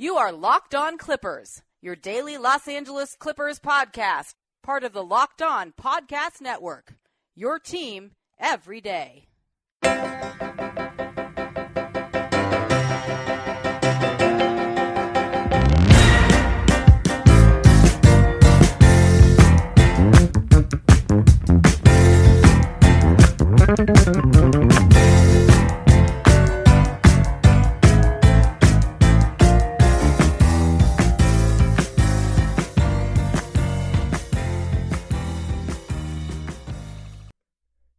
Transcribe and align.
You 0.00 0.14
are 0.14 0.30
Locked 0.30 0.76
On 0.76 0.96
Clippers, 0.96 1.62
your 1.80 1.96
daily 1.96 2.38
Los 2.38 2.68
Angeles 2.68 3.16
Clippers 3.16 3.58
podcast, 3.58 4.34
part 4.62 4.84
of 4.84 4.92
the 4.92 5.02
Locked 5.02 5.42
On 5.42 5.72
Podcast 5.72 6.40
Network. 6.40 6.94
Your 7.34 7.58
team 7.58 8.12
every 8.38 8.80
day. 8.80 9.26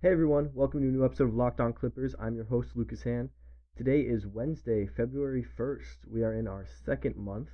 Hey 0.09 0.13
everyone, 0.13 0.49
welcome 0.55 0.81
to 0.81 0.87
a 0.87 0.91
new 0.91 1.05
episode 1.05 1.25
of 1.25 1.35
Locked 1.35 1.59
On 1.59 1.71
Clippers. 1.71 2.15
I'm 2.19 2.33
your 2.33 2.45
host, 2.45 2.71
Lucas 2.73 3.03
Han. 3.03 3.29
Today 3.77 3.99
is 3.99 4.25
Wednesday, 4.25 4.87
February 4.87 5.45
1st. 5.55 5.97
We 6.11 6.23
are 6.23 6.33
in 6.33 6.47
our 6.47 6.65
second 6.83 7.15
month 7.15 7.49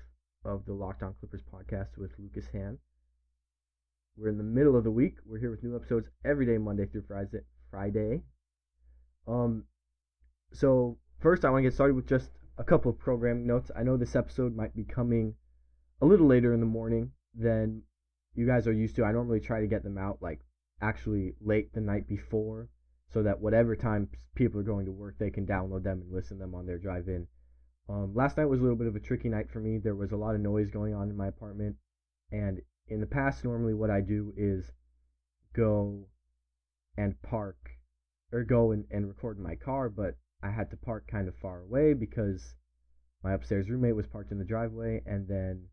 of 0.45 0.65
the 0.65 0.71
Locked 0.71 1.03
On 1.03 1.13
Clippers 1.19 1.41
podcast 1.53 1.97
with 1.97 2.11
Lucas 2.17 2.45
Han. 2.53 2.77
We're 4.15 4.29
in 4.29 4.37
the 4.37 4.45
middle 4.45 4.77
of 4.77 4.85
the 4.85 4.89
week. 4.89 5.15
We're 5.25 5.39
here 5.39 5.51
with 5.51 5.63
new 5.63 5.75
episodes 5.75 6.07
every 6.23 6.45
day, 6.45 6.57
Monday 6.57 6.85
through 6.85 7.03
Friday. 7.69 8.21
Um, 9.27 9.65
so 10.53 10.97
first, 11.19 11.43
I 11.43 11.49
want 11.49 11.63
to 11.63 11.69
get 11.69 11.73
started 11.73 11.97
with 11.97 12.07
just 12.07 12.29
a 12.57 12.63
couple 12.63 12.89
of 12.89 12.97
programming 12.97 13.47
notes. 13.47 13.69
I 13.75 13.83
know 13.83 13.97
this 13.97 14.15
episode 14.15 14.55
might 14.55 14.73
be 14.73 14.85
coming 14.85 15.33
a 16.01 16.05
little 16.05 16.27
later 16.27 16.53
in 16.53 16.61
the 16.61 16.65
morning 16.65 17.11
than 17.37 17.81
you 18.33 18.47
guys 18.47 18.65
are 18.65 18.71
used 18.71 18.95
to. 18.95 19.03
I 19.03 19.11
normally 19.11 19.41
try 19.41 19.59
to 19.59 19.67
get 19.67 19.83
them 19.83 19.97
out 19.97 20.19
like 20.21 20.39
actually 20.81 21.33
late 21.41 21.73
the 21.73 21.81
night 21.81 22.07
before 22.07 22.69
so 23.13 23.23
that 23.23 23.39
whatever 23.39 23.75
time 23.75 24.09
people 24.35 24.59
are 24.59 24.63
going 24.63 24.85
to 24.85 24.91
work, 24.91 25.15
they 25.17 25.29
can 25.29 25.45
download 25.45 25.83
them 25.83 26.01
and 26.01 26.11
listen 26.11 26.37
to 26.37 26.43
them 26.43 26.55
on 26.55 26.65
their 26.65 26.77
drive 26.77 27.07
in. 27.07 27.27
Um, 27.87 28.13
last 28.15 28.37
night 28.37 28.45
was 28.45 28.59
a 28.59 28.63
little 28.63 28.77
bit 28.77 28.87
of 28.87 28.95
a 28.95 28.99
tricky 28.99 29.29
night 29.29 29.49
for 29.49 29.59
me. 29.59 29.77
There 29.77 29.95
was 29.95 30.11
a 30.11 30.17
lot 30.17 30.35
of 30.35 30.41
noise 30.41 30.71
going 30.71 30.93
on 30.93 31.09
in 31.09 31.15
my 31.15 31.27
apartment. 31.27 31.75
And 32.31 32.59
in 32.87 32.99
the 32.99 33.05
past, 33.05 33.43
normally 33.43 33.73
what 33.73 33.89
I 33.89 34.01
do 34.01 34.33
is 34.35 34.71
go 35.53 36.07
and 36.97 37.21
park 37.21 37.57
or 38.31 38.43
go 38.43 38.71
and, 38.71 38.85
and 38.91 39.07
record 39.07 39.37
in 39.37 39.43
my 39.43 39.55
car, 39.55 39.89
but 39.89 40.17
I 40.41 40.49
had 40.49 40.69
to 40.71 40.77
park 40.77 41.07
kind 41.07 41.27
of 41.27 41.35
far 41.37 41.61
away 41.61 41.93
because 41.93 42.55
my 43.23 43.33
upstairs 43.33 43.69
roommate 43.69 43.95
was 43.95 44.07
parked 44.07 44.31
in 44.31 44.39
the 44.39 44.45
driveway 44.45 45.01
and 45.05 45.27
then 45.27 45.67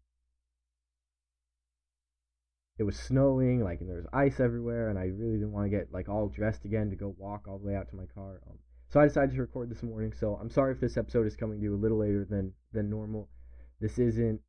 it 2.83 2.87
was 2.87 2.99
snowing, 2.99 3.63
like, 3.63 3.81
and 3.81 3.89
there 3.89 3.97
was 3.97 4.07
ice 4.13 4.41
everywhere, 4.41 4.91
and 4.91 4.99
I 4.99 5.05
really 5.05 5.35
didn't 5.35 5.53
want 5.53 5.67
to 5.67 5.71
get 5.71 5.93
like 5.93 6.09
all 6.09 6.27
dressed 6.27 6.65
again 6.65 6.91
to 6.91 6.97
go 6.97 7.15
walk 7.17 7.47
all 7.47 7.59
the 7.59 7.67
way 7.67 7.77
out 7.77 7.89
to 7.91 7.97
my 7.97 8.07
car. 8.13 8.41
Um, 8.51 8.59
so 8.89 8.99
I 8.99 9.07
decided 9.07 9.37
to 9.37 9.41
record 9.41 9.71
this 9.71 9.85
morning. 9.85 10.13
So 10.19 10.37
I'm 10.41 10.51
sorry 10.51 10.73
if 10.73 10.81
this 10.81 10.97
episode 10.97 11.29
is 11.29 11.37
coming 11.37 11.59
to 11.59 11.63
you 11.63 11.77
a 11.77 11.79
little 11.79 11.99
later 11.99 12.27
than 12.29 12.53
than 12.73 12.91
normal. 12.91 13.29
This 13.81 14.01
isn't 14.01 14.41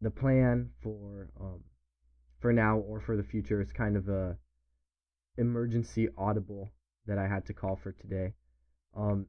the 0.00 0.10
plan 0.10 0.70
for 0.82 1.30
um 1.40 1.60
for 2.40 2.52
now 2.52 2.78
or 2.78 3.00
for 3.00 3.16
the 3.16 3.22
future. 3.22 3.60
It's 3.60 3.72
kind 3.72 3.96
of 3.96 4.08
a 4.08 4.36
emergency 5.38 6.08
audible 6.18 6.72
that 7.06 7.18
I 7.18 7.28
had 7.28 7.46
to 7.46 7.54
call 7.54 7.78
for 7.80 7.92
today. 7.92 8.34
Um, 8.96 9.26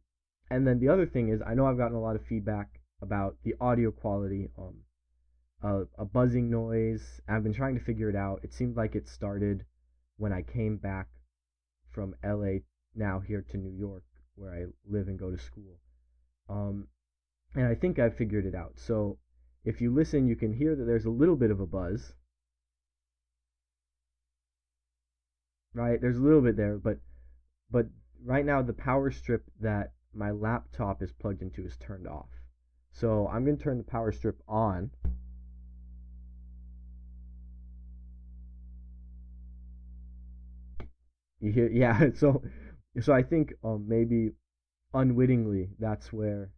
and 0.50 0.66
then 0.66 0.80
the 0.80 0.90
other 0.90 1.06
thing 1.06 1.30
is, 1.30 1.42
I 1.46 1.54
know 1.54 1.68
I've 1.68 1.78
gotten 1.78 1.96
a 1.96 2.02
lot 2.02 2.16
of 2.16 2.26
feedback 2.26 2.82
about 3.04 3.36
the 3.44 3.54
audio 3.62 3.92
quality. 3.92 4.50
Um, 4.58 4.78
a, 5.64 5.82
a 5.98 6.06
buzzing 6.06 6.50
noise. 6.50 7.22
I've 7.28 7.44
been 7.44 7.54
trying 7.54 7.78
to 7.78 7.84
figure 7.84 8.10
it 8.10 8.16
out. 8.16 8.42
It 8.44 8.54
seemed 8.54 8.76
like 8.76 8.96
it 8.96 9.08
started 9.08 9.66
when 10.18 10.34
I 10.34 10.42
came 10.42 10.78
back 10.78 11.08
from 11.92 12.16
LA 12.24 12.60
now 12.96 13.20
here 13.20 13.46
to 13.50 13.58
New 13.58 13.76
York 13.78 14.04
where 14.36 14.54
I 14.54 14.66
live 14.90 15.08
and 15.08 15.20
go 15.20 15.30
to 15.32 15.38
school. 15.38 15.80
Um, 16.50 16.88
and 17.56 17.68
I 17.68 17.76
think 17.76 18.00
I've 18.00 18.16
figured 18.16 18.46
it 18.46 18.56
out. 18.56 18.74
So 18.78 19.20
if 19.64 19.82
you 19.82 19.94
listen, 19.94 20.28
you 20.28 20.36
can 20.36 20.54
hear 20.54 20.76
that 20.76 20.86
there's 20.86 21.06
a 21.06 21.10
little 21.10 21.36
bit 21.36 21.52
of 21.52 21.60
a 21.60 21.66
buzz. 21.66 22.14
Right? 25.74 26.02
There's 26.02 26.18
a 26.18 26.22
little 26.22 26.42
bit 26.42 26.58
there, 26.58 26.78
but 26.78 26.98
but 27.70 27.88
right 28.24 28.46
now 28.46 28.62
the 28.62 28.74
power 28.74 29.10
strip 29.12 29.46
that 29.62 29.94
my 30.14 30.32
laptop 30.32 31.02
is 31.02 31.14
plugged 31.14 31.42
into 31.42 31.66
is 31.66 31.78
turned 31.78 32.08
off. 32.08 32.30
So 32.92 33.28
I'm 33.28 33.46
going 33.46 33.58
to 33.58 33.64
turn 33.64 33.78
the 33.78 33.84
power 33.84 34.12
strip 34.12 34.42
on. 34.48 34.92
You 41.42 41.52
hear, 41.52 41.70
yeah. 41.74 42.10
So, 42.16 42.44
so 43.02 43.14
I 43.14 43.24
think 43.24 43.54
um, 43.64 43.86
maybe 43.88 44.32
unwittingly 44.94 45.70
that's 45.80 46.14
where 46.14 46.52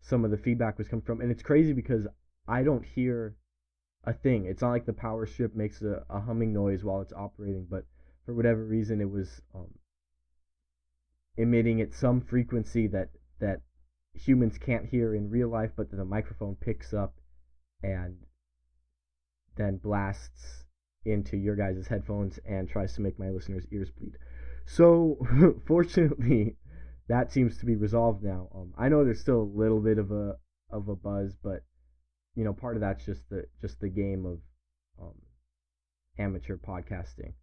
some 0.00 0.24
of 0.24 0.30
the 0.30 0.36
feedback 0.36 0.78
was 0.78 0.88
coming 0.88 1.04
from, 1.04 1.20
and 1.20 1.30
it's 1.30 1.42
crazy 1.42 1.72
because 1.72 2.06
I 2.46 2.62
don't 2.62 2.84
hear 2.84 3.36
a 4.04 4.12
thing. 4.12 4.46
It's 4.46 4.62
not 4.62 4.70
like 4.70 4.86
the 4.86 4.92
power 4.92 5.26
strip 5.26 5.54
makes 5.54 5.80
a, 5.82 6.04
a 6.10 6.20
humming 6.20 6.52
noise 6.52 6.84
while 6.84 7.00
it's 7.00 7.12
operating, 7.12 7.66
but 7.70 7.84
for 8.26 8.34
whatever 8.34 8.64
reason, 8.64 9.00
it 9.00 9.10
was 9.10 9.40
um, 9.54 9.68
emitting 11.36 11.80
at 11.80 11.94
some 11.94 12.20
frequency 12.20 12.86
that 12.88 13.10
that 13.40 13.60
humans 14.14 14.58
can't 14.58 14.86
hear 14.86 15.14
in 15.14 15.30
real 15.30 15.48
life, 15.48 15.70
but 15.76 15.90
the 15.90 16.04
microphone 16.04 16.56
picks 16.56 16.92
up 16.92 17.14
and 17.82 18.16
then 19.56 19.76
blasts 19.78 20.64
into 21.04 21.36
your 21.36 21.56
guys' 21.56 21.86
headphones 21.86 22.38
and 22.46 22.68
tries 22.68 22.94
to 22.94 23.00
make 23.00 23.18
my 23.18 23.30
listeners' 23.30 23.66
ears 23.72 23.90
bleed. 23.90 24.16
So, 24.64 25.18
fortunately, 25.66 26.56
that 27.08 27.32
seems 27.32 27.58
to 27.58 27.66
be 27.66 27.76
resolved 27.76 28.22
now. 28.22 28.48
Um, 28.54 28.72
I 28.78 28.88
know 28.88 29.04
there's 29.04 29.20
still 29.20 29.42
a 29.42 29.58
little 29.58 29.80
bit 29.80 29.98
of 29.98 30.10
a 30.10 30.36
of 30.70 30.88
a 30.88 30.96
buzz, 30.96 31.34
but 31.42 31.62
you 32.34 32.44
know, 32.44 32.52
part 32.52 32.76
of 32.76 32.80
that's 32.80 33.04
just 33.04 33.28
the 33.28 33.44
just 33.60 33.80
the 33.80 33.88
game 33.88 34.24
of 34.24 34.38
um, 35.00 35.14
amateur 36.18 36.56
podcasting. 36.56 37.34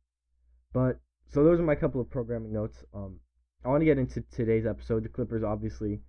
But 0.73 0.99
so 1.29 1.43
those 1.43 1.59
are 1.59 1.63
my 1.63 1.75
couple 1.75 2.01
of 2.01 2.09
programming 2.09 2.53
notes. 2.53 2.83
Um, 2.93 3.19
I 3.63 3.69
want 3.69 3.81
to 3.81 3.85
get 3.85 3.97
into 3.97 4.21
today's 4.21 4.65
episode. 4.65 5.03
The 5.03 5.09
Clippers 5.09 5.43
obviously 5.43 6.01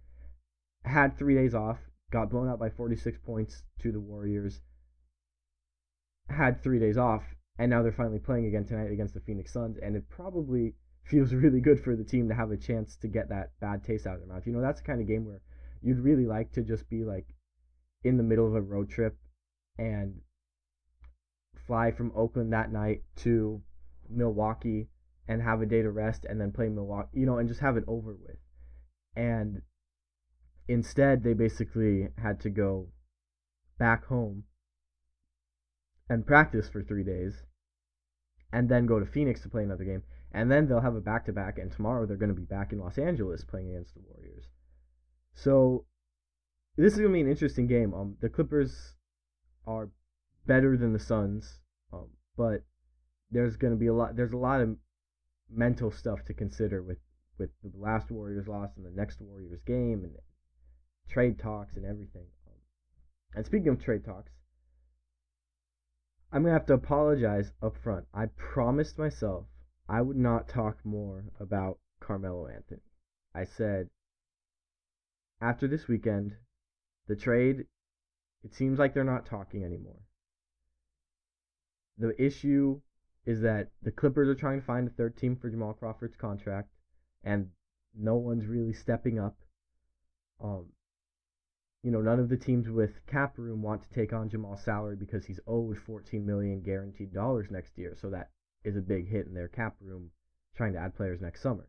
had 0.84 1.19
three 1.19 1.34
days 1.34 1.55
off, 1.55 1.78
got 2.10 2.31
blown 2.31 2.49
out 2.49 2.59
by 2.59 2.71
46 2.71 3.19
points 3.25 3.62
to 3.81 3.93
the 3.93 4.00
Warriors, 4.00 4.60
had 6.28 6.62
three 6.62 6.78
days 6.78 6.97
off, 6.97 7.22
and 7.60 7.69
now 7.69 7.82
they're 7.82 7.93
finally 7.93 8.19
playing 8.19 8.47
again 8.47 8.65
tonight 8.65 8.91
against 8.91 9.12
the 9.12 9.21
Phoenix 9.21 9.53
Suns, 9.53 9.76
and 9.82 9.94
it 9.94 10.09
probably 10.09 10.72
feels 11.04 11.34
really 11.34 11.60
good 11.60 11.78
for 11.78 11.94
the 11.94 12.03
team 12.03 12.26
to 12.28 12.34
have 12.34 12.50
a 12.50 12.56
chance 12.56 12.97
to 12.97 13.06
get 13.06 13.28
that 13.28 13.50
bad 13.60 13.84
taste 13.84 14.06
out 14.06 14.15
of 14.15 14.21
their 14.21 14.34
mouth. 14.34 14.47
You 14.47 14.54
know, 14.54 14.62
that's 14.62 14.81
the 14.81 14.87
kind 14.87 15.00
of 15.03 15.06
game 15.06 15.26
where 15.26 15.43
you'd 15.82 16.00
really 16.00 16.25
like 16.25 16.53
to 16.53 16.62
just 16.62 16.88
be 16.88 17.04
like 17.04 17.26
in 18.03 18.16
the 18.16 18.22
middle 18.22 18.47
of 18.47 18.54
a 18.54 18.62
road 18.62 18.89
trip 18.89 19.18
and 19.77 20.22
fly 21.66 21.91
from 21.91 22.12
Oakland 22.16 22.51
that 22.54 22.72
night 22.72 23.03
to 23.16 23.60
Milwaukee 24.09 24.89
and 25.28 25.42
have 25.42 25.60
a 25.60 25.66
day 25.66 25.83
to 25.83 25.91
rest 25.91 26.24
and 26.27 26.41
then 26.41 26.53
play 26.53 26.71
Milwaukee, 26.71 27.21
you 27.21 27.27
know, 27.27 27.36
and 27.36 27.47
just 27.47 27.60
have 27.60 27.77
it 27.77 27.84
over 27.86 28.15
with. 28.15 28.39
And 29.15 29.60
instead, 30.66 31.22
they 31.22 31.34
basically 31.34 32.09
had 32.16 32.41
to 32.41 32.48
go 32.48 32.89
back 33.78 34.07
home 34.07 34.45
and 36.09 36.27
practice 36.27 36.66
for 36.66 36.83
three 36.83 37.04
days 37.04 37.42
and 38.52 38.68
then 38.68 38.86
go 38.86 38.98
to 38.98 39.06
Phoenix 39.06 39.41
to 39.42 39.48
play 39.48 39.62
another 39.62 39.84
game. 39.84 40.02
And 40.32 40.50
then 40.50 40.68
they'll 40.68 40.80
have 40.80 40.94
a 40.94 41.00
back 41.00 41.26
to 41.26 41.32
back, 41.32 41.58
and 41.58 41.72
tomorrow 41.72 42.06
they're 42.06 42.16
going 42.16 42.34
to 42.34 42.41
be 42.41 42.44
back 42.44 42.72
in 42.72 42.78
Los 42.78 42.98
Angeles 42.98 43.44
playing 43.44 43.70
against 43.70 43.94
the 43.94 44.00
Warriors. 44.08 44.44
So 45.34 45.86
this 46.76 46.92
is 46.92 47.00
going 47.00 47.10
to 47.10 47.14
be 47.14 47.20
an 47.20 47.30
interesting 47.30 47.66
game. 47.66 47.92
Um, 47.94 48.16
the 48.20 48.28
Clippers 48.28 48.94
are 49.66 49.91
better 50.47 50.76
than 50.76 50.92
the 50.92 50.98
Suns, 50.98 51.60
um, 51.92 52.08
but 52.36 52.62
there's 53.30 53.56
going 53.56 53.72
to 53.72 53.78
be 53.78 53.88
a 53.88 53.94
lot. 53.94 54.16
There's 54.16 54.32
a 54.32 54.36
lot 54.36 54.60
of 54.60 54.76
mental 55.50 55.91
stuff 55.91 56.24
to 56.26 56.34
consider 56.34 56.82
with 56.82 56.98
with 57.38 57.50
the 57.62 57.72
last 57.76 58.10
Warriors 58.10 58.47
loss 58.47 58.70
and 58.76 58.84
the 58.84 58.91
next 58.91 59.20
Warriors 59.20 59.62
game, 59.66 60.04
and 60.04 60.14
trade 61.08 61.38
talks 61.38 61.76
and 61.76 61.84
everything. 61.84 62.26
Um, 62.47 62.54
and 63.34 63.47
speaking 63.47 63.68
of 63.68 63.82
trade 63.82 64.04
talks, 64.04 64.30
I'm 66.32 66.42
gonna 66.42 66.53
have 66.53 66.66
to 66.66 66.74
apologize 66.74 67.53
up 67.62 67.77
front. 67.77 68.06
I 68.15 68.27
promised 68.27 68.98
myself 68.98 69.47
I 69.88 70.00
would 70.03 70.16
not 70.16 70.48
talk 70.48 70.78
more 70.84 71.24
about 71.41 71.78
Carmelo 71.98 72.47
Anthony. 72.47 72.82
I 73.34 73.44
said 73.44 73.91
after 75.41 75.66
this 75.66 75.88
weekend, 75.88 76.36
the 77.09 77.16
trade, 77.16 77.66
it 78.44 78.54
seems 78.54 78.78
like 78.78 78.94
they're 78.94 79.04
not 79.04 79.27
talking 79.27 79.65
anymore. 79.65 80.00
The 81.98 82.21
issue 82.22 82.80
is 83.26 83.41
that 83.41 83.71
the 83.83 83.91
Clippers 83.91 84.28
are 84.28 84.34
trying 84.34 84.60
to 84.60 84.66
find 84.66 84.86
a 84.86 84.92
third 84.92 85.16
team 85.16 85.36
for 85.36 85.50
Jamal 85.50 85.74
Crawford's 85.74 86.16
contract, 86.16 86.71
and 87.24 87.50
no 87.94 88.15
one's 88.15 88.47
really 88.47 88.72
stepping 88.72 89.18
up. 89.18 89.36
Um, 90.42 90.66
you 91.82 91.91
know, 91.91 92.00
none 92.00 92.21
of 92.21 92.28
the 92.28 92.36
teams 92.36 92.68
with 92.68 93.04
cap 93.06 93.38
room 93.38 93.62
want 93.62 93.82
to 93.82 93.88
take 93.91 94.12
on 94.12 94.28
Jamal's 94.28 94.62
salary 94.62 94.97
because 94.97 95.24
he's 95.24 95.41
owed 95.47 95.78
14 95.78 96.24
million 96.24 96.60
guaranteed 96.60 97.12
dollars 97.12 97.48
next 97.50 97.78
year. 97.78 97.97
So 97.98 98.10
that 98.10 98.30
is 98.65 98.77
a 98.77 98.80
big 98.80 99.09
hit 99.09 99.27
in 99.27 99.34
their 99.34 99.48
cap 99.48 99.77
room 99.80 100.10
trying 100.56 100.74
to 100.74 100.78
add 100.78 100.94
players 100.94 101.21
next 101.21 101.42
summer. 101.42 101.68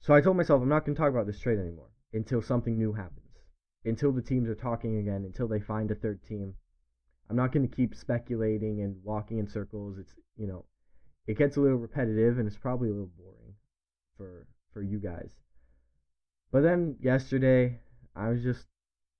So 0.00 0.14
I 0.14 0.20
told 0.20 0.36
myself 0.36 0.62
I'm 0.62 0.68
not 0.68 0.84
going 0.84 0.96
to 0.96 1.00
talk 1.00 1.10
about 1.10 1.26
this 1.26 1.38
trade 1.38 1.58
anymore 1.58 1.90
until 2.12 2.42
something 2.42 2.76
new 2.76 2.92
happens. 2.92 3.26
Until 3.84 4.12
the 4.12 4.22
teams 4.22 4.48
are 4.48 4.54
talking 4.54 4.98
again, 4.98 5.24
until 5.24 5.46
they 5.46 5.60
find 5.60 5.90
a 5.90 5.94
third 5.94 6.22
team. 6.24 6.54
I'm 7.28 7.36
not 7.36 7.52
going 7.52 7.68
to 7.68 7.74
keep 7.74 7.94
speculating 7.94 8.82
and 8.82 8.96
walking 9.04 9.38
in 9.38 9.46
circles. 9.46 9.98
It's, 9.98 10.14
you 10.36 10.48
know, 10.48 10.64
it 11.26 11.38
gets 11.38 11.56
a 11.56 11.60
little 11.60 11.78
repetitive 11.78 12.38
and 12.38 12.48
it's 12.48 12.58
probably 12.58 12.88
a 12.88 12.92
little 12.92 13.12
boring 13.16 13.54
for 14.16 14.48
for 14.72 14.82
you 14.82 14.98
guys. 14.98 15.30
But 16.50 16.62
then 16.62 16.96
yesterday 17.00 17.78
I 18.20 18.28
was 18.28 18.42
just 18.42 18.66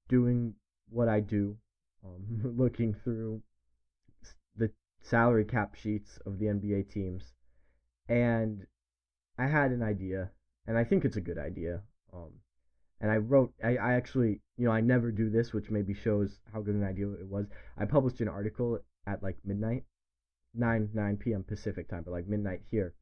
doing 0.09 0.55
what 0.91 1.09
I 1.09 1.21
do, 1.21 1.57
um, 2.05 2.55
looking 2.59 2.95
through 3.03 3.43
the 4.57 4.71
salary 5.01 5.47
cap 5.47 5.75
sheets 5.75 6.19
of 6.27 6.39
the 6.39 6.47
NBA 6.47 6.91
teams, 6.91 7.33
and 8.09 8.67
I 9.39 9.47
had 9.47 9.71
an 9.71 9.83
idea, 9.83 10.31
and 10.67 10.77
I 10.77 10.85
think 10.85 11.07
it's 11.07 11.17
a 11.17 11.23
good 11.23 11.39
idea. 11.39 11.81
Um, 12.13 12.33
and 13.01 13.11
I 13.11 13.17
wrote, 13.17 13.55
I, 13.65 13.77
I 13.77 13.95
actually, 13.95 14.43
you 14.59 14.67
know, 14.67 14.73
I 14.73 14.83
never 14.83 15.11
do 15.11 15.31
this, 15.31 15.55
which 15.55 15.71
maybe 15.71 15.95
shows 15.95 16.39
how 16.53 16.61
good 16.61 16.75
an 16.75 16.85
idea 16.85 17.09
it 17.13 17.27
was. 17.27 17.47
I 17.79 17.87
published 17.87 18.21
an 18.21 18.29
article 18.29 18.81
at 19.07 19.23
like 19.23 19.39
midnight, 19.47 19.85
9 20.55 20.91
9 20.93 21.17
p.m. 21.17 21.43
Pacific 21.43 21.89
time, 21.89 22.03
but 22.03 22.11
like 22.11 22.29
midnight 22.29 22.61
here. 22.71 22.93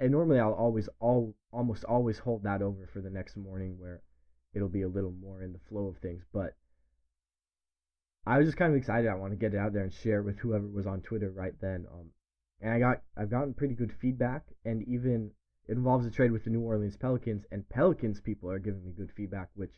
And 0.00 0.12
normally 0.12 0.40
I'll 0.40 0.54
always 0.54 0.88
all 0.98 1.34
almost 1.52 1.84
always 1.84 2.18
hold 2.18 2.44
that 2.44 2.62
over 2.62 2.88
for 2.90 3.02
the 3.02 3.10
next 3.10 3.36
morning 3.36 3.76
where 3.78 4.00
it'll 4.54 4.68
be 4.68 4.82
a 4.82 4.88
little 4.88 5.12
more 5.12 5.42
in 5.42 5.52
the 5.52 5.58
flow 5.68 5.88
of 5.88 5.98
things. 5.98 6.24
But 6.32 6.56
I 8.26 8.38
was 8.38 8.46
just 8.46 8.56
kind 8.56 8.72
of 8.72 8.78
excited. 8.78 9.10
I 9.10 9.14
want 9.14 9.32
to 9.32 9.38
get 9.38 9.54
it 9.54 9.58
out 9.58 9.72
there 9.72 9.82
and 9.82 9.92
share 9.92 10.22
with 10.22 10.38
whoever 10.38 10.66
was 10.66 10.86
on 10.86 11.02
Twitter 11.02 11.30
right 11.30 11.54
then. 11.60 11.86
Um, 11.92 12.10
and 12.60 12.72
I 12.72 12.78
got 12.78 13.02
I've 13.16 13.30
gotten 13.30 13.54
pretty 13.54 13.74
good 13.74 13.92
feedback, 14.00 14.44
and 14.64 14.82
even 14.88 15.32
it 15.66 15.72
involves 15.72 16.06
a 16.06 16.10
trade 16.10 16.32
with 16.32 16.44
the 16.44 16.50
New 16.50 16.60
Orleans 16.60 16.96
Pelicans, 16.96 17.44
and 17.50 17.68
Pelicans 17.68 18.20
people 18.20 18.50
are 18.50 18.58
giving 18.58 18.84
me 18.84 18.92
good 18.92 19.12
feedback, 19.16 19.50
which 19.54 19.74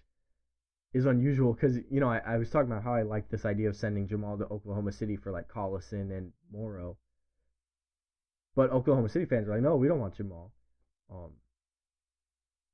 is 0.92 1.06
unusual 1.06 1.52
because 1.52 1.76
you 1.90 2.00
know 2.00 2.08
I, 2.08 2.18
I 2.18 2.36
was 2.36 2.50
talking 2.50 2.70
about 2.70 2.84
how 2.84 2.94
I 2.94 3.02
like 3.02 3.28
this 3.28 3.44
idea 3.44 3.68
of 3.68 3.76
sending 3.76 4.06
Jamal 4.06 4.38
to 4.38 4.44
Oklahoma 4.44 4.92
City 4.92 5.16
for 5.16 5.32
like 5.32 5.48
Collison 5.48 6.16
and 6.16 6.32
Morrow, 6.52 6.96
but 8.54 8.70
Oklahoma 8.70 9.08
City 9.08 9.26
fans 9.26 9.48
are 9.48 9.52
like, 9.52 9.62
no, 9.62 9.76
we 9.76 9.88
don't 9.88 10.00
want 10.00 10.14
Jamal. 10.14 10.52
Um, 11.10 11.32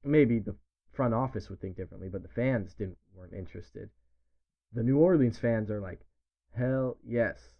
maybe 0.04 0.38
the 0.38 0.54
front 0.92 1.14
office 1.14 1.48
would 1.48 1.60
think 1.60 1.76
differently, 1.76 2.08
but 2.08 2.22
the 2.22 2.28
fans 2.28 2.74
didn't 2.74 2.98
weren't 3.14 3.32
interested. 3.32 3.90
The 4.72 4.82
New 4.82 4.98
Orleans 4.98 5.38
fans 5.38 5.70
are 5.70 5.80
like, 5.80 6.00
hell 6.56 6.96
yes. 7.06 7.50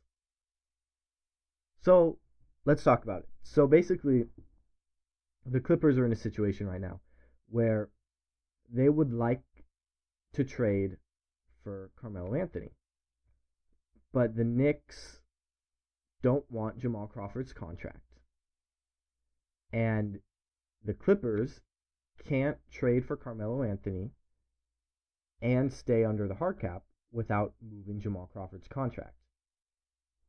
So 1.83 2.19
let's 2.65 2.83
talk 2.83 3.05
about 3.05 3.21
it. 3.21 3.29
So 3.43 3.67
basically, 3.67 4.25
the 5.45 5.61
Clippers 5.61 5.99
are 5.99 6.07
in 6.07 6.13
a 6.13 6.17
situation 6.17 6.67
right 6.67 6.81
now 6.81 7.01
where 7.49 7.91
they 8.73 8.89
would 8.89 9.13
like 9.13 9.43
to 10.35 10.45
trade 10.45 10.97
for 11.63 11.91
Carmelo 12.01 12.35
Anthony. 12.35 12.71
But 14.13 14.37
the 14.37 14.45
Knicks 14.45 15.21
don't 16.23 16.49
want 16.51 16.79
Jamal 16.79 17.07
Crawford's 17.07 17.53
contract. 17.53 17.99
And 19.73 20.21
the 20.85 20.95
Clippers 20.95 21.61
can't 22.29 22.57
trade 22.71 23.05
for 23.05 23.17
Carmelo 23.17 23.63
Anthony 23.63 24.11
and 25.41 25.73
stay 25.73 26.05
under 26.05 26.29
the 26.29 26.35
hard 26.35 26.61
cap 26.61 26.83
without 27.11 27.55
moving 27.61 28.01
Jamal 28.01 28.31
Crawford's 28.33 28.69
contract. 28.69 29.17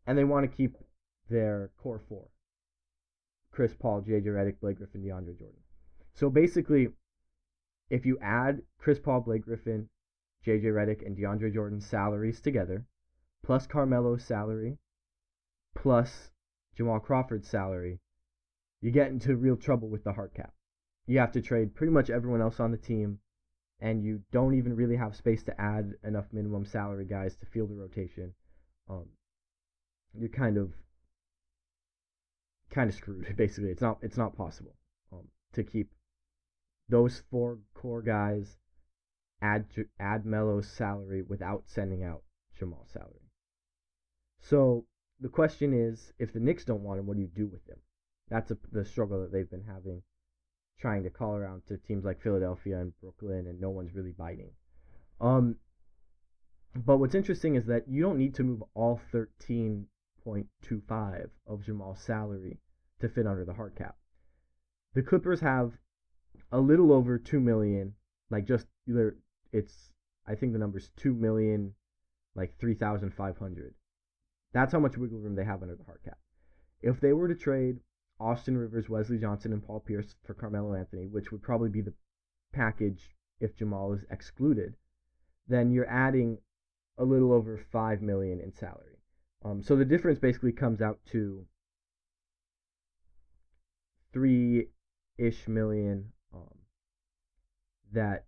And 0.06 0.18
they 0.18 0.24
want 0.24 0.50
to 0.50 0.58
keep 0.58 0.76
their 1.30 1.72
core 1.82 2.02
four 2.10 2.28
Chris 3.52 3.74
Paul, 3.80 4.02
JJ 4.02 4.26
Redick, 4.26 4.60
Blake 4.60 4.78
Griffin, 4.78 5.04
DeAndre 5.04 5.38
Jordan. 5.38 5.62
So 6.16 6.30
basically, 6.30 6.90
if 7.90 8.06
you 8.06 8.18
add 8.20 8.64
Chris 8.80 9.00
Paul, 9.00 9.22
Blake 9.22 9.44
Griffin, 9.44 9.90
JJ 10.46 10.66
Redick, 10.66 11.06
and 11.06 11.16
DeAndre 11.16 11.54
Jordan's 11.54 11.86
salaries 11.86 12.42
together, 12.42 12.86
plus 13.44 13.68
Carmelo's 13.68 14.26
salary, 14.26 14.78
plus 15.76 16.32
Jamal 16.76 17.00
Crawford's 17.00 17.48
salary, 17.48 18.00
you 18.82 18.92
get 18.92 19.12
into 19.12 19.36
real 19.36 19.56
trouble 19.56 19.90
with 19.90 20.04
the 20.04 20.14
hard 20.14 20.34
cap 20.34 20.54
you 21.06 21.20
have 21.20 21.32
to 21.34 21.42
trade 21.42 21.76
pretty 21.76 21.92
much 21.92 22.10
everyone 22.10 22.42
else 22.42 22.60
on 22.60 22.72
the 22.72 22.78
team, 22.78 23.20
and 23.80 24.04
you 24.04 24.22
don't 24.32 24.56
even 24.56 24.76
really 24.76 24.96
have 24.96 25.16
space 25.16 25.44
to 25.44 25.62
add 25.62 25.94
enough 26.04 26.26
minimum 26.32 26.66
salary 26.66 27.06
guys 27.06 27.36
to 27.36 27.46
field 27.46 27.70
the 27.70 27.76
rotation. 27.76 28.34
Um, 28.90 29.06
you're 30.18 30.30
kind 30.30 30.58
of 30.58 30.72
kind 32.70 32.90
of 32.90 32.96
screwed. 32.96 33.36
Basically, 33.38 33.70
it's 33.70 33.82
not 33.82 33.98
it's 34.02 34.18
not 34.18 34.38
possible 34.38 34.76
um, 35.12 35.28
to 35.54 35.64
keep 35.64 35.92
those 36.90 37.24
four 37.30 37.60
core 37.74 38.02
guys 38.02 38.58
add 39.42 39.66
add 40.00 40.26
Melo's 40.26 40.68
salary 40.68 41.22
without 41.22 41.64
sending 41.66 42.04
out 42.04 42.24
Jamal's 42.58 42.92
salary. 42.92 43.30
So 44.40 44.86
the 45.20 45.30
question 45.30 45.74
is, 45.74 46.14
if 46.20 46.34
the 46.34 46.40
Knicks 46.40 46.66
don't 46.66 46.84
want 46.84 47.00
him, 47.00 47.08
what 47.08 47.16
do 47.16 47.22
you 47.22 47.30
do 47.34 47.48
with 47.48 47.68
him? 47.68 47.80
That's 48.30 48.52
a, 48.52 48.58
the 48.72 48.86
struggle 48.86 49.22
that 49.22 49.32
they've 49.32 49.50
been 49.50 49.66
having 49.66 50.02
trying 50.80 51.04
to 51.04 51.10
call 51.10 51.36
around 51.36 51.64
to 51.68 51.78
teams 51.78 52.06
like 52.06 52.22
Philadelphia 52.22 52.80
and 52.80 52.94
Brooklyn, 53.00 53.48
and 53.48 53.60
no 53.60 53.70
one's 53.70 53.94
really 53.94 54.12
biting. 54.12 54.52
Um, 55.22 55.58
but 56.76 56.98
what's 56.98 57.16
interesting 57.16 57.56
is 57.56 57.66
that 57.68 57.88
you 57.88 58.02
don't 58.02 58.18
need 58.18 58.36
to 58.36 58.44
move 58.44 58.64
all 58.74 59.00
13.25 59.14 61.30
of 61.48 61.64
Jamal's 61.64 62.02
salary 62.02 62.60
to 63.00 63.10
fit 63.10 63.28
under 63.28 63.46
the 63.46 63.54
hard 63.54 63.76
cap. 63.76 63.96
The 64.94 65.04
Clippers 65.04 65.40
have 65.40 65.74
a 66.52 66.60
little 66.60 66.92
over 66.92 67.18
2 67.18 67.40
million, 67.40 67.94
like 68.30 68.46
just 68.46 68.68
either 68.88 69.16
it's 69.52 69.92
I 70.28 70.36
think 70.36 70.54
the 70.54 70.60
number's 70.60 70.90
2 70.98 71.14
million 71.14 71.74
like 72.36 72.58
3,500. 72.60 73.74
That's 74.54 74.74
how 74.74 74.80
much 74.80 74.98
wiggle 74.98 75.20
room 75.20 75.36
they 75.36 75.44
have 75.44 75.62
under 75.62 75.76
the 75.76 75.84
hard 75.84 76.02
cap. 76.04 76.18
If 76.82 77.00
they 77.00 77.14
were 77.14 77.28
to 77.28 77.36
trade 77.36 77.80
Austin 78.24 78.58
Rivers, 78.58 78.90
Wesley 78.90 79.18
Johnson, 79.18 79.54
and 79.54 79.66
Paul 79.66 79.82
Pierce 79.82 80.16
for 80.26 80.34
Carmelo 80.34 80.74
Anthony, 80.74 81.08
which 81.08 81.32
would 81.32 81.44
probably 81.44 81.70
be 81.70 81.82
the 81.82 81.94
package 82.54 83.16
if 83.40 83.56
Jamal 83.56 83.94
is 83.94 84.06
excluded, 84.10 84.76
then 85.48 85.72
you're 85.72 85.90
adding 85.90 86.38
a 86.98 87.04
little 87.04 87.34
over 87.34 87.60
five 87.72 88.02
million 88.02 88.40
in 88.40 88.54
salary. 88.54 89.00
Um, 89.44 89.62
so 89.62 89.76
the 89.76 89.86
difference 89.86 90.20
basically 90.20 90.54
comes 90.54 90.82
out 90.82 91.00
to 91.12 91.46
three 94.14 94.68
ish 95.18 95.48
million 95.48 96.14
um, 96.34 96.60
that 97.92 98.26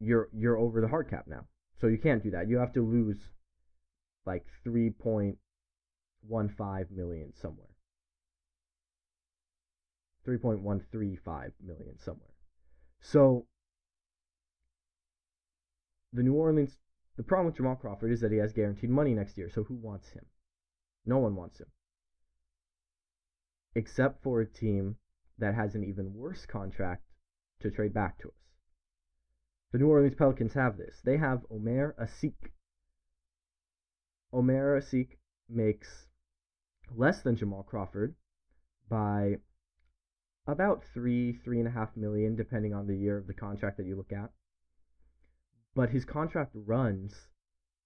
you're 0.00 0.28
you're 0.32 0.56
over 0.56 0.80
the 0.80 0.88
hard 0.88 1.10
cap 1.10 1.26
now. 1.26 1.44
So 1.80 1.88
you 1.88 1.98
can't 1.98 2.22
do 2.22 2.30
that. 2.30 2.48
You 2.48 2.58
have 2.58 2.72
to 2.74 2.80
lose 2.80 3.18
like 4.24 4.46
three 4.64 4.90
point 4.90 5.36
one 6.26 6.48
five 6.48 6.90
million 6.90 7.32
somewhere. 7.34 7.71
3.135 10.26 11.52
million 11.64 11.98
somewhere. 11.98 12.34
So 13.00 13.46
the 16.12 16.22
New 16.22 16.34
Orleans 16.34 16.76
the 17.16 17.22
problem 17.22 17.46
with 17.46 17.56
Jamal 17.56 17.76
Crawford 17.76 18.10
is 18.10 18.20
that 18.20 18.32
he 18.32 18.38
has 18.38 18.52
guaranteed 18.52 18.90
money 18.90 19.14
next 19.14 19.36
year. 19.36 19.50
So 19.50 19.64
who 19.64 19.74
wants 19.74 20.10
him? 20.10 20.24
No 21.04 21.18
one 21.18 21.36
wants 21.36 21.60
him. 21.60 21.66
Except 23.74 24.22
for 24.22 24.40
a 24.40 24.46
team 24.46 24.96
that 25.38 25.54
has 25.54 25.74
an 25.74 25.84
even 25.84 26.14
worse 26.14 26.46
contract 26.46 27.04
to 27.60 27.70
trade 27.70 27.92
back 27.92 28.18
to 28.18 28.28
us. 28.28 28.34
The 29.72 29.78
New 29.78 29.88
Orleans 29.88 30.14
Pelicans 30.14 30.54
have 30.54 30.76
this. 30.76 31.00
They 31.04 31.16
have 31.18 31.46
Omer 31.50 31.94
Asik. 32.00 32.52
Omer 34.32 34.80
Asik 34.80 35.18
makes 35.48 36.08
less 36.94 37.22
than 37.22 37.36
Jamal 37.36 37.62
Crawford 37.62 38.14
by 38.88 39.38
about 40.46 40.84
three, 40.92 41.32
three 41.32 41.58
and 41.58 41.68
a 41.68 41.70
half 41.70 41.96
million, 41.96 42.34
depending 42.36 42.74
on 42.74 42.86
the 42.86 42.96
year 42.96 43.16
of 43.16 43.26
the 43.26 43.34
contract 43.34 43.76
that 43.76 43.86
you 43.86 43.96
look 43.96 44.12
at. 44.12 44.30
but 45.74 45.90
his 45.90 46.04
contract 46.04 46.52
runs 46.54 47.28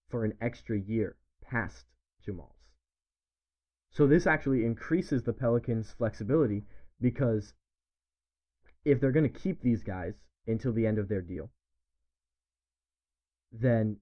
for 0.09 0.25
an 0.25 0.33
extra 0.41 0.79
year 0.79 1.17
past 1.43 1.87
Jamal's. 2.25 2.53
So 3.91 4.07
this 4.07 4.27
actually 4.27 4.65
increases 4.65 5.23
the 5.23 5.33
Pelicans' 5.33 5.93
flexibility 5.93 6.65
because 7.01 7.55
if 8.85 9.01
they're 9.01 9.13
going 9.13 9.31
to 9.31 9.41
keep 9.41 9.61
these 9.63 9.83
guys 9.83 10.15
until 10.47 10.73
the 10.73 10.87
end 10.87 10.99
of 10.99 11.09
their 11.09 11.23
deal, 11.23 11.51
then 13.53 13.99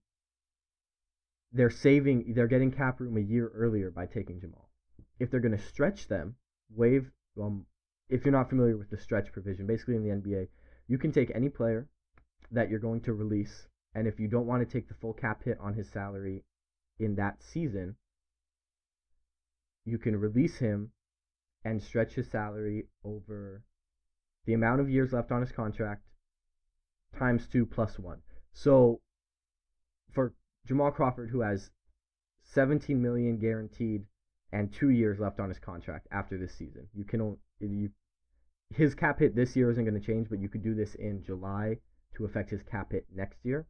they're 1.52 1.70
saving, 1.70 2.32
they're 2.34 2.48
getting 2.48 2.72
cap 2.72 3.00
room 3.00 3.16
a 3.16 3.20
year 3.20 3.50
earlier 3.54 3.90
by 3.90 4.06
taking 4.06 4.40
Jamal. 4.40 4.70
If 5.20 5.30
they're 5.30 5.40
going 5.40 5.56
to 5.56 5.64
stretch 5.64 6.08
them, 6.08 6.34
waive, 6.74 7.10
um, 7.40 7.66
if 8.08 8.24
you're 8.24 8.32
not 8.32 8.48
familiar 8.48 8.76
with 8.76 8.90
the 8.90 8.98
stretch 8.98 9.32
provision, 9.32 9.66
basically 9.66 9.96
in 9.96 10.02
the 10.02 10.14
NBA, 10.14 10.48
you 10.88 10.98
can 10.98 11.12
take 11.12 11.30
any 11.34 11.48
player 11.48 11.88
that 12.50 12.68
you're 12.68 12.78
going 12.78 13.00
to 13.02 13.14
release, 13.14 13.68
and 13.94 14.06
if 14.06 14.20
you 14.20 14.28
don't 14.28 14.46
want 14.46 14.66
to 14.66 14.72
take 14.72 14.88
the 14.88 14.94
full 14.94 15.12
cap 15.12 15.42
hit 15.44 15.58
on 15.60 15.74
his 15.74 15.88
salary 15.88 16.44
in 16.98 17.14
that 17.16 17.42
season, 17.42 17.96
you 19.84 19.98
can 19.98 20.16
release 20.16 20.58
him 20.58 20.90
and 21.64 21.82
stretch 21.82 22.14
his 22.14 22.30
salary 22.30 22.86
over 23.04 23.62
the 24.44 24.52
amount 24.52 24.80
of 24.80 24.90
years 24.90 25.12
left 25.12 25.32
on 25.32 25.40
his 25.40 25.52
contract 25.52 26.02
times 27.18 27.46
two 27.46 27.64
plus 27.64 27.98
one. 27.98 28.20
So 28.52 29.00
for 30.12 30.34
Jamal 30.66 30.90
Crawford, 30.90 31.30
who 31.30 31.40
has 31.40 31.70
17 32.42 33.00
million 33.00 33.38
guaranteed 33.38 34.04
and 34.52 34.72
two 34.72 34.90
years 34.90 35.18
left 35.18 35.40
on 35.40 35.48
his 35.48 35.58
contract 35.58 36.06
after 36.10 36.36
this 36.38 36.54
season, 36.54 36.86
you 36.94 37.04
can 37.04 37.36
you 37.60 37.90
his 38.70 38.94
cap 38.94 39.20
hit 39.20 39.36
this 39.36 39.54
year 39.54 39.70
isn't 39.70 39.84
going 39.84 40.00
to 40.00 40.04
change, 40.04 40.28
but 40.28 40.40
you 40.40 40.48
could 40.48 40.62
do 40.62 40.74
this 40.74 40.94
in 40.96 41.22
July 41.22 41.78
to 42.16 42.24
affect 42.24 42.50
his 42.50 42.62
cap 42.62 42.92
hit 42.92 43.06
next 43.14 43.44
year. 43.44 43.66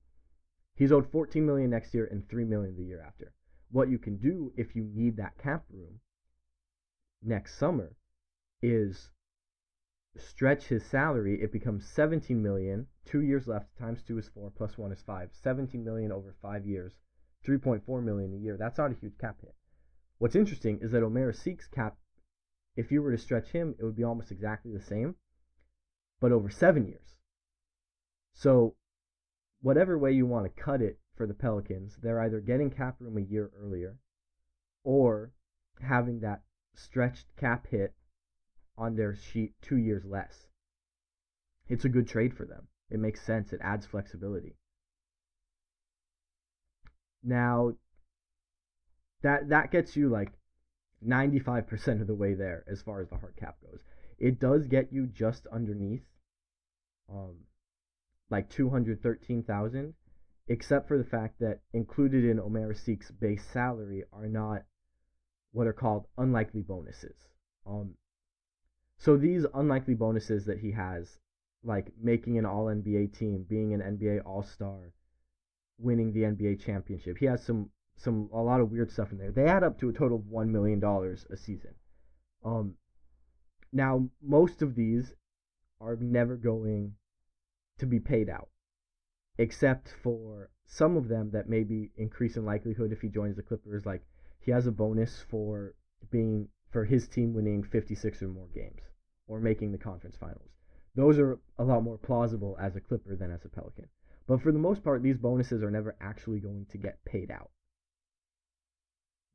He's 0.76 0.92
owed 0.92 1.10
14 1.10 1.44
million 1.44 1.70
next 1.70 1.94
year 1.94 2.06
and 2.06 2.28
3 2.28 2.44
million 2.44 2.76
the 2.76 2.84
year 2.84 3.02
after. 3.06 3.32
What 3.70 3.90
you 3.90 3.98
can 3.98 4.16
do 4.16 4.52
if 4.56 4.74
you 4.74 4.84
need 4.84 5.16
that 5.16 5.38
cap 5.38 5.64
room 5.70 6.00
next 7.22 7.58
summer 7.58 7.96
is 8.62 9.10
stretch 10.16 10.68
his 10.68 10.84
salary. 10.84 11.42
It 11.42 11.52
becomes 11.52 11.88
17 11.88 12.42
million, 12.42 12.86
2 13.04 13.20
years 13.20 13.46
left 13.46 13.76
times 13.76 14.02
2 14.02 14.18
is 14.18 14.28
4 14.28 14.50
plus 14.56 14.78
1 14.78 14.92
is 14.92 15.02
5. 15.02 15.30
17 15.32 15.84
million 15.84 16.12
over 16.12 16.34
5 16.40 16.66
years, 16.66 16.94
3.4 17.46 18.02
million 18.02 18.32
a 18.32 18.38
year. 18.38 18.56
That's 18.56 18.78
not 18.78 18.92
a 18.92 18.94
huge 18.94 19.18
cap 19.18 19.40
hit. 19.40 19.54
What's 20.18 20.36
interesting 20.36 20.78
is 20.80 20.92
that 20.92 21.02
Omer 21.02 21.32
Asik's 21.32 21.66
cap 21.66 21.98
if 22.76 22.90
you 22.90 23.02
were 23.02 23.12
to 23.12 23.18
stretch 23.18 23.48
him, 23.50 23.74
it 23.78 23.84
would 23.84 23.96
be 23.96 24.04
almost 24.04 24.30
exactly 24.30 24.72
the 24.72 24.82
same, 24.82 25.16
but 26.20 26.32
over 26.32 26.50
7 26.50 26.86
years. 26.86 27.16
So 28.32 28.74
whatever 29.60 29.98
way 29.98 30.12
you 30.12 30.26
want 30.26 30.44
to 30.44 30.62
cut 30.62 30.82
it 30.82 30.98
for 31.16 31.26
the 31.26 31.34
Pelicans, 31.34 31.96
they're 32.02 32.20
either 32.20 32.40
getting 32.40 32.70
cap 32.70 32.96
room 33.00 33.16
a 33.16 33.20
year 33.20 33.50
earlier 33.56 33.98
or 34.82 35.32
having 35.80 36.20
that 36.20 36.42
stretched 36.74 37.26
cap 37.36 37.66
hit 37.68 37.94
on 38.76 38.96
their 38.96 39.14
sheet 39.14 39.54
two 39.62 39.76
years 39.76 40.04
less. 40.04 40.48
It's 41.68 41.84
a 41.84 41.88
good 41.88 42.08
trade 42.08 42.34
for 42.36 42.44
them. 42.44 42.66
It 42.90 42.98
makes 42.98 43.22
sense. 43.22 43.52
It 43.52 43.60
adds 43.62 43.86
flexibility. 43.86 44.56
Now, 47.22 47.72
that 49.22 49.48
that 49.48 49.70
gets 49.70 49.96
you 49.96 50.08
like 50.10 50.32
95% 51.06 52.00
of 52.00 52.06
the 52.06 52.14
way 52.14 52.34
there 52.34 52.64
as 52.70 52.82
far 52.82 53.00
as 53.00 53.08
the 53.08 53.16
hard 53.16 53.36
cap 53.36 53.56
goes. 53.62 53.80
It 54.18 54.40
does 54.40 54.66
get 54.66 54.92
you 54.92 55.06
just 55.06 55.46
underneath 55.52 56.04
um 57.10 57.36
like 58.30 58.48
213,000 58.50 59.94
except 60.48 60.88
for 60.88 60.98
the 60.98 61.04
fact 61.04 61.38
that 61.40 61.60
included 61.72 62.24
in 62.24 62.40
Omer 62.40 62.72
Asik's 62.72 63.10
base 63.10 63.44
salary 63.52 64.04
are 64.12 64.26
not 64.26 64.62
what 65.52 65.66
are 65.66 65.72
called 65.72 66.06
unlikely 66.18 66.62
bonuses. 66.62 67.16
Um, 67.66 67.94
so 68.98 69.16
these 69.16 69.46
unlikely 69.54 69.94
bonuses 69.94 70.44
that 70.46 70.58
he 70.58 70.72
has, 70.72 71.18
like 71.62 71.92
making 72.00 72.38
an 72.38 72.44
All 72.44 72.66
NBA 72.66 73.16
team, 73.16 73.44
being 73.48 73.72
an 73.72 73.80
NBA 73.80 74.24
All 74.26 74.42
Star, 74.42 74.92
winning 75.78 76.12
the 76.12 76.22
NBA 76.22 76.60
championship, 76.60 77.16
he 77.18 77.26
has 77.26 77.42
some 77.42 77.70
some 77.96 78.28
a 78.32 78.40
lot 78.40 78.60
of 78.60 78.70
weird 78.70 78.90
stuff 78.90 79.12
in 79.12 79.18
there. 79.18 79.32
They 79.32 79.44
add 79.44 79.62
up 79.62 79.78
to 79.80 79.88
a 79.88 79.92
total 79.92 80.18
of 80.18 80.26
one 80.26 80.52
million 80.52 80.80
dollars 80.80 81.26
a 81.30 81.36
season. 81.36 81.74
Um, 82.44 82.74
now 83.72 84.08
most 84.22 84.62
of 84.62 84.74
these 84.74 85.14
are 85.80 85.96
never 85.96 86.36
going 86.36 86.94
to 87.78 87.86
be 87.86 88.00
paid 88.00 88.28
out, 88.28 88.48
except 89.38 89.94
for 90.02 90.50
some 90.66 90.96
of 90.96 91.08
them 91.08 91.30
that 91.32 91.48
maybe 91.48 91.90
increase 91.96 92.36
in 92.36 92.44
likelihood 92.44 92.92
if 92.92 93.00
he 93.00 93.08
joins 93.08 93.36
the 93.36 93.42
Clippers, 93.42 93.84
like 93.84 94.02
he 94.40 94.50
has 94.50 94.66
a 94.66 94.72
bonus 94.72 95.24
for 95.28 95.74
being 96.10 96.48
for 96.70 96.84
his 96.84 97.08
team 97.08 97.34
winning 97.34 97.62
56 97.62 98.22
or 98.22 98.28
more 98.28 98.48
games 98.54 98.82
or 99.26 99.40
making 99.40 99.72
the 99.72 99.78
conference 99.78 100.16
finals. 100.16 100.50
Those 100.94 101.18
are 101.18 101.38
a 101.58 101.64
lot 101.64 101.82
more 101.82 101.98
plausible 101.98 102.56
as 102.60 102.76
a 102.76 102.80
Clipper 102.80 103.16
than 103.16 103.32
as 103.32 103.44
a 103.44 103.48
Pelican. 103.48 103.88
But 104.26 104.42
for 104.42 104.52
the 104.52 104.58
most 104.58 104.82
part, 104.82 105.02
these 105.02 105.16
bonuses 105.16 105.62
are 105.62 105.70
never 105.70 105.96
actually 106.00 106.40
going 106.40 106.66
to 106.70 106.78
get 106.78 107.04
paid 107.04 107.30
out. 107.30 107.50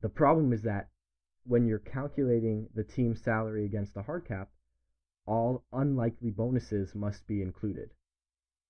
The 0.02 0.10
problem 0.10 0.54
is 0.54 0.62
that 0.64 0.90
when 1.44 1.66
you're 1.66 1.80
calculating 1.80 2.70
the 2.74 2.84
team's 2.84 3.22
salary 3.22 3.66
against 3.66 3.94
the 3.94 4.04
hard 4.04 4.26
cap, 4.26 4.50
all 5.26 5.66
unlikely 5.74 6.32
bonuses 6.32 6.96
must 6.96 7.28
be 7.28 7.42
included 7.42 7.92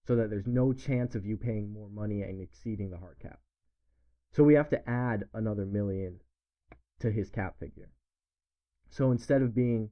so 0.06 0.16
that 0.16 0.30
there's 0.30 0.48
no 0.48 0.74
chance 0.74 1.14
of 1.14 1.26
you 1.26 1.38
paying 1.38 1.72
more 1.72 1.90
money 1.90 2.22
and 2.22 2.42
exceeding 2.42 2.90
the 2.90 2.98
hard 2.98 3.20
cap. 3.20 3.40
So 4.32 4.44
we 4.44 4.56
have 4.56 4.70
to 4.70 4.90
add 4.90 5.26
another 5.34 5.66
million 5.66 6.20
to 7.00 7.12
his 7.12 7.30
cap 7.30 7.60
figure. 7.60 7.92
So 8.90 9.12
instead 9.12 9.42
of 9.42 9.54
being 9.54 9.92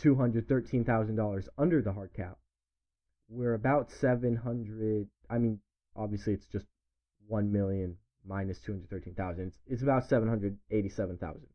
$213,000 0.00 1.48
under 1.56 1.82
the 1.82 1.92
hard 1.92 2.12
cap, 2.14 2.38
we're 3.28 3.54
about 3.54 3.90
700 3.90 5.08
I 5.30 5.38
mean 5.38 5.60
obviously 5.96 6.32
it's 6.32 6.46
just 6.46 6.66
1 7.26 7.52
million 7.52 7.96
minus 8.26 8.58
213,000 8.60 9.48
it's, 9.48 9.58
it's 9.66 9.82
about 9.82 10.08
787,000 10.08 11.46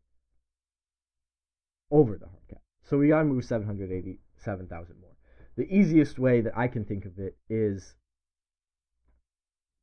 over 1.92 2.18
the 2.18 2.26
hard 2.26 2.48
cap. 2.50 2.62
So 2.84 2.98
we 2.98 3.10
got 3.10 3.20
to 3.20 3.26
move 3.26 3.46
787,000 3.46 4.96
more. 5.00 5.16
The 5.56 5.72
easiest 5.74 6.18
way 6.18 6.42
that 6.42 6.58
I 6.58 6.68
can 6.68 6.84
think 6.84 7.06
of 7.06 7.20
it 7.20 7.38
is 7.48 7.96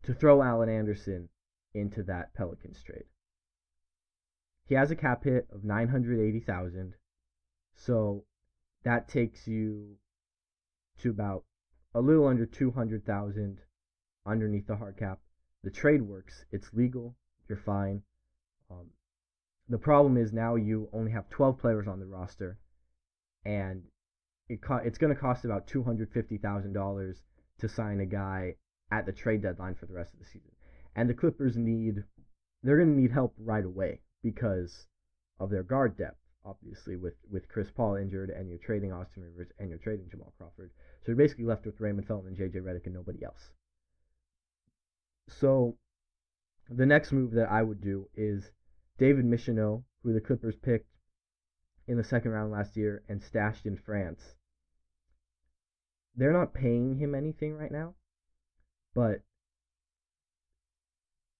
to 0.02 0.12
throw 0.12 0.42
Alan 0.42 0.68
Anderson 0.68 1.28
into 1.72 2.02
that 2.04 2.34
Pelicans 2.34 2.82
trade. 2.82 3.04
He 4.66 4.74
has 4.74 4.90
a 4.90 4.96
cap 4.96 5.24
hit 5.24 5.46
of 5.52 5.64
980,000. 5.64 6.94
So 7.74 8.24
that 8.84 9.08
takes 9.08 9.46
you 9.46 9.96
to 10.98 11.10
about 11.10 11.44
a 11.94 12.00
little 12.00 12.26
under 12.26 12.46
200,000 12.46 13.58
underneath 14.26 14.66
the 14.66 14.76
hard 14.76 14.96
cap. 14.96 15.20
The 15.62 15.70
trade 15.70 16.02
works. 16.02 16.44
It's 16.52 16.72
legal. 16.72 17.16
You're 17.48 17.58
fine. 17.58 18.02
Um, 18.70 18.86
the 19.68 19.78
problem 19.78 20.16
is 20.16 20.32
now 20.32 20.54
you 20.56 20.88
only 20.92 21.12
have 21.12 21.28
12 21.30 21.58
players 21.58 21.86
on 21.86 22.00
the 22.00 22.06
roster, 22.06 22.58
and 23.44 23.82
it 24.48 24.62
co- 24.62 24.76
it's 24.76 24.98
going 24.98 25.14
to 25.14 25.20
cost 25.20 25.44
about 25.44 25.66
$250,000 25.68 27.20
to 27.58 27.68
sign 27.68 28.00
a 28.00 28.06
guy 28.06 28.56
at 28.90 29.06
the 29.06 29.12
trade 29.12 29.42
deadline 29.42 29.74
for 29.74 29.86
the 29.86 29.92
rest 29.92 30.12
of 30.12 30.18
the 30.18 30.24
season. 30.24 30.50
And 30.96 31.08
the 31.08 31.14
Clippers 31.14 31.56
need, 31.56 32.02
they're 32.62 32.78
going 32.78 32.94
to 32.94 33.00
need 33.00 33.12
help 33.12 33.34
right 33.38 33.64
away 33.64 34.00
because 34.22 34.86
of 35.38 35.50
their 35.50 35.62
guard 35.62 35.96
depth, 35.96 36.18
obviously, 36.44 36.96
with, 36.96 37.14
with 37.30 37.48
Chris 37.48 37.70
Paul 37.70 37.94
injured 37.94 38.30
and 38.30 38.48
you're 38.48 38.58
trading 38.58 38.92
Austin 38.92 39.22
Rivers 39.22 39.52
and 39.58 39.68
you're 39.68 39.78
trading 39.78 40.08
Jamal 40.10 40.32
Crawford. 40.36 40.70
So 41.02 41.08
you're 41.08 41.16
basically 41.16 41.44
left 41.44 41.64
with 41.64 41.80
Raymond 41.80 42.08
Felton 42.08 42.28
and 42.28 42.36
JJ 42.36 42.62
Redick 42.62 42.86
and 42.86 42.94
nobody 42.94 43.24
else. 43.24 43.52
So 45.28 45.76
the 46.68 46.86
next 46.86 47.12
move 47.12 47.32
that 47.32 47.50
I 47.50 47.62
would 47.62 47.80
do 47.80 48.08
is 48.14 48.52
David 48.98 49.24
Michineau, 49.24 49.84
who 50.02 50.12
the 50.12 50.20
Clippers 50.20 50.56
picked 50.56 50.90
in 51.86 51.96
the 51.96 52.04
second 52.04 52.32
round 52.32 52.52
last 52.52 52.76
year 52.76 53.02
and 53.08 53.22
stashed 53.22 53.64
in 53.66 53.76
France. 53.76 54.34
They're 56.14 56.32
not 56.32 56.54
paying 56.54 56.96
him 56.96 57.14
anything 57.14 57.56
right 57.56 57.72
now, 57.72 57.94
but 58.94 59.22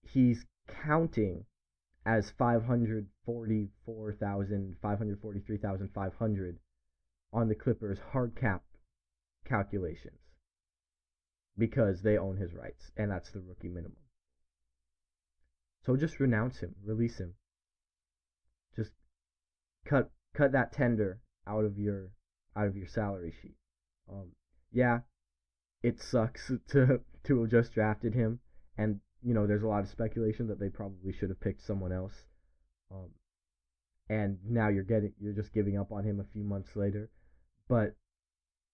he's 0.02 0.46
counting 0.66 1.44
as 2.06 2.30
544,000, 2.30 4.76
543,500 4.80 6.58
on 7.32 7.48
the 7.48 7.54
Clippers 7.54 7.98
hard 8.12 8.34
cap 8.34 8.64
calculations 9.44 10.19
because 11.60 12.02
they 12.02 12.16
own 12.16 12.38
his 12.38 12.54
rights 12.54 12.90
and 12.96 13.10
that's 13.10 13.30
the 13.30 13.40
rookie 13.40 13.68
minimum. 13.68 13.96
So 15.84 15.96
just 15.96 16.18
renounce 16.18 16.58
him, 16.58 16.74
release 16.84 17.18
him. 17.18 17.34
Just 18.74 18.92
cut 19.86 20.10
cut 20.34 20.52
that 20.52 20.72
tender 20.72 21.20
out 21.46 21.64
of 21.64 21.78
your 21.78 22.10
out 22.56 22.66
of 22.66 22.76
your 22.76 22.88
salary 22.88 23.32
sheet. 23.40 23.56
Um, 24.10 24.32
yeah, 24.72 25.00
it 25.82 26.00
sucks 26.00 26.50
to 26.68 27.00
to 27.24 27.40
have 27.40 27.50
just 27.50 27.72
drafted 27.72 28.14
him 28.14 28.40
and 28.78 29.00
you 29.22 29.34
know 29.34 29.46
there's 29.46 29.62
a 29.62 29.68
lot 29.68 29.82
of 29.82 29.88
speculation 29.88 30.48
that 30.48 30.58
they 30.58 30.70
probably 30.70 31.12
should 31.12 31.28
have 31.28 31.40
picked 31.40 31.62
someone 31.62 31.92
else. 31.92 32.14
Um, 32.90 33.10
and 34.08 34.38
now 34.48 34.68
you're 34.68 34.82
getting 34.82 35.12
you're 35.20 35.34
just 35.34 35.52
giving 35.52 35.78
up 35.78 35.92
on 35.92 36.04
him 36.04 36.20
a 36.20 36.32
few 36.32 36.42
months 36.42 36.74
later, 36.74 37.10
but 37.68 37.94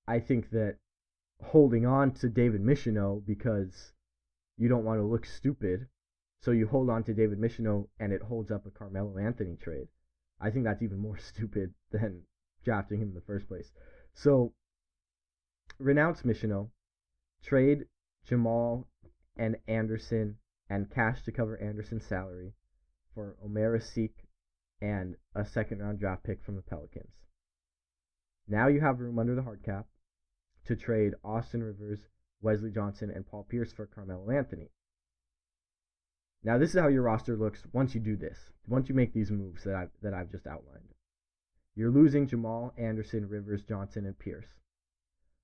I 0.06 0.20
think 0.20 0.50
that 0.50 0.76
holding 1.42 1.86
on 1.86 2.12
to 2.12 2.28
David 2.28 2.60
Michineau 2.60 3.22
because 3.26 3.92
you 4.56 4.68
don't 4.68 4.84
want 4.84 5.00
to 5.00 5.04
look 5.04 5.26
stupid, 5.26 5.88
so 6.40 6.50
you 6.50 6.66
hold 6.66 6.90
on 6.90 7.04
to 7.04 7.14
David 7.14 7.38
Michineau 7.38 7.88
and 7.98 8.12
it 8.12 8.22
holds 8.22 8.50
up 8.50 8.66
a 8.66 8.70
Carmelo 8.70 9.18
Anthony 9.18 9.56
trade. 9.56 9.88
I 10.40 10.50
think 10.50 10.64
that's 10.64 10.82
even 10.82 10.98
more 10.98 11.18
stupid 11.32 11.74
than 11.90 12.22
drafting 12.64 13.00
him 13.00 13.08
in 13.08 13.14
the 13.14 13.20
first 13.20 13.48
place. 13.48 13.70
So 14.14 14.54
renounce 15.78 16.22
Michineau, 16.22 16.70
trade 17.42 17.86
Jamal 18.24 18.88
and 19.36 19.56
Anderson 19.68 20.38
and 20.68 20.90
cash 20.90 21.22
to 21.24 21.32
cover 21.32 21.60
Anderson's 21.60 22.06
salary 22.06 22.54
for 23.14 23.36
Omer 23.42 23.78
Asik 23.78 24.12
and 24.80 25.16
a 25.34 25.44
second 25.44 25.80
round 25.80 26.00
draft 26.00 26.24
pick 26.24 26.42
from 26.42 26.56
the 26.56 26.62
Pelicans. 26.62 27.26
Now 28.48 28.68
you 28.68 28.80
have 28.80 29.00
room 29.00 29.18
under 29.18 29.34
the 29.34 29.42
hard 29.42 29.62
cap 29.62 29.86
to 30.66 30.76
trade 30.76 31.14
Austin 31.24 31.62
Rivers, 31.62 32.00
Wesley 32.42 32.70
Johnson, 32.70 33.10
and 33.10 33.26
Paul 33.26 33.46
Pierce 33.48 33.72
for 33.72 33.86
Carmelo 33.86 34.30
Anthony. 34.30 34.70
Now 36.44 36.58
this 36.58 36.74
is 36.74 36.80
how 36.80 36.88
your 36.88 37.02
roster 37.02 37.36
looks 37.36 37.64
once 37.72 37.94
you 37.94 38.00
do 38.00 38.16
this. 38.16 38.50
Once 38.68 38.88
you 38.88 38.94
make 38.94 39.12
these 39.12 39.30
moves 39.30 39.64
that 39.64 39.74
I've 39.74 39.90
that 40.02 40.14
I've 40.14 40.30
just 40.30 40.46
outlined. 40.46 40.94
You're 41.74 41.90
losing 41.90 42.26
Jamal, 42.26 42.72
Anderson, 42.78 43.28
Rivers, 43.28 43.62
Johnson, 43.62 44.06
and 44.06 44.18
Pierce. 44.18 44.46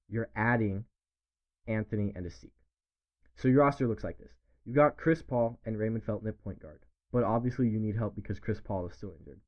You're 0.08 0.30
adding 0.36 0.84
Anthony 1.66 2.12
and 2.14 2.26
Asik. 2.26 2.52
So 3.36 3.48
your 3.48 3.60
roster 3.60 3.88
looks 3.88 4.04
like 4.04 4.18
this. 4.18 4.32
You've 4.64 4.76
got 4.76 4.96
Chris 4.96 5.22
Paul 5.22 5.58
and 5.64 5.78
Raymond 5.78 6.04
Felton 6.04 6.28
at 6.28 6.42
point 6.42 6.60
guard. 6.60 6.80
But 7.12 7.24
obviously 7.24 7.68
you 7.68 7.78
need 7.78 7.96
help 7.96 8.14
because 8.14 8.38
Chris 8.38 8.60
Paul 8.60 8.86
is 8.86 8.94
still 8.94 9.14
injured. 9.18 9.40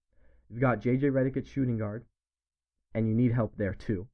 You've 0.51 0.61
got 0.61 0.81
JJ 0.81 1.03
Redick 1.13 1.37
at 1.37 1.47
shooting 1.47 1.79
guard, 1.79 2.05
and 2.95 3.09
you 3.09 3.15
need 3.15 3.33
help 3.33 3.57
there 3.57 3.75
too. 3.75 4.09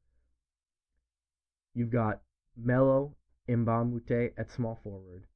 You've 1.74 1.90
got 1.90 2.20
Melo 2.56 3.14
a 3.48 4.32
at 4.36 4.50
small 4.50 4.78
forward. 4.82 5.26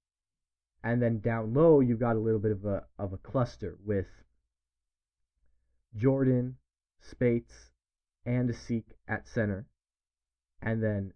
And 0.83 1.01
then 1.01 1.21
down 1.21 1.55
low, 1.55 1.81
you've 1.81 2.01
got 2.01 2.17
a 2.17 2.21
little 2.21 2.41
bit 2.41 2.53
of 2.53 2.65
a 2.65 2.85
of 2.99 3.13
a 3.13 3.19
cluster 3.19 3.79
with 3.85 4.07
Jordan, 5.97 6.57
Speights, 7.01 7.71
and 8.27 8.51
Asik 8.51 8.85
at 9.09 9.27
center. 9.27 9.67
And 10.61 10.83
then 10.83 11.13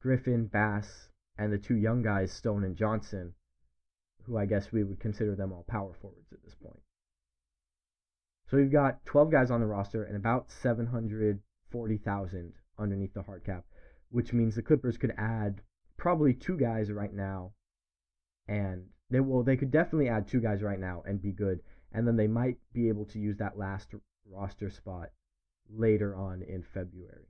Griffin, 0.00 0.46
Bass, 0.46 1.10
and 1.36 1.52
the 1.52 1.58
two 1.58 1.76
young 1.76 2.02
guys, 2.02 2.32
Stone 2.32 2.64
and 2.64 2.76
Johnson, 2.76 3.34
who 4.24 4.36
I 4.36 4.46
guess 4.46 4.72
we 4.72 4.84
would 4.84 5.00
consider 5.00 5.34
them 5.34 5.52
all 5.52 5.64
power 5.64 5.92
forwards 6.00 6.32
at 6.32 6.42
this 6.42 6.54
point. 6.54 6.80
So 8.48 8.56
we've 8.56 8.72
got 8.72 9.04
12 9.06 9.30
guys 9.30 9.50
on 9.50 9.60
the 9.60 9.66
roster 9.66 10.04
and 10.04 10.16
about 10.16 10.50
740,000 10.50 12.52
underneath 12.78 13.14
the 13.14 13.22
hard 13.22 13.44
cap, 13.44 13.64
which 14.10 14.32
means 14.32 14.54
the 14.54 14.62
Clippers 14.62 14.98
could 14.98 15.14
add 15.16 15.60
probably 15.96 16.32
two 16.32 16.56
guys 16.56 16.90
right 16.90 17.12
now 17.12 17.52
and 18.48 18.84
they 19.10 19.20
will 19.20 19.42
they 19.42 19.56
could 19.56 19.70
definitely 19.70 20.08
add 20.08 20.26
two 20.26 20.40
guys 20.40 20.62
right 20.62 20.80
now 20.80 21.02
and 21.06 21.22
be 21.22 21.32
good 21.32 21.60
and 21.92 22.06
then 22.06 22.16
they 22.16 22.26
might 22.26 22.56
be 22.72 22.88
able 22.88 23.04
to 23.04 23.18
use 23.18 23.36
that 23.38 23.58
last 23.58 23.94
roster 24.30 24.70
spot 24.70 25.10
later 25.68 26.14
on 26.14 26.42
in 26.42 26.62
February. 26.62 27.26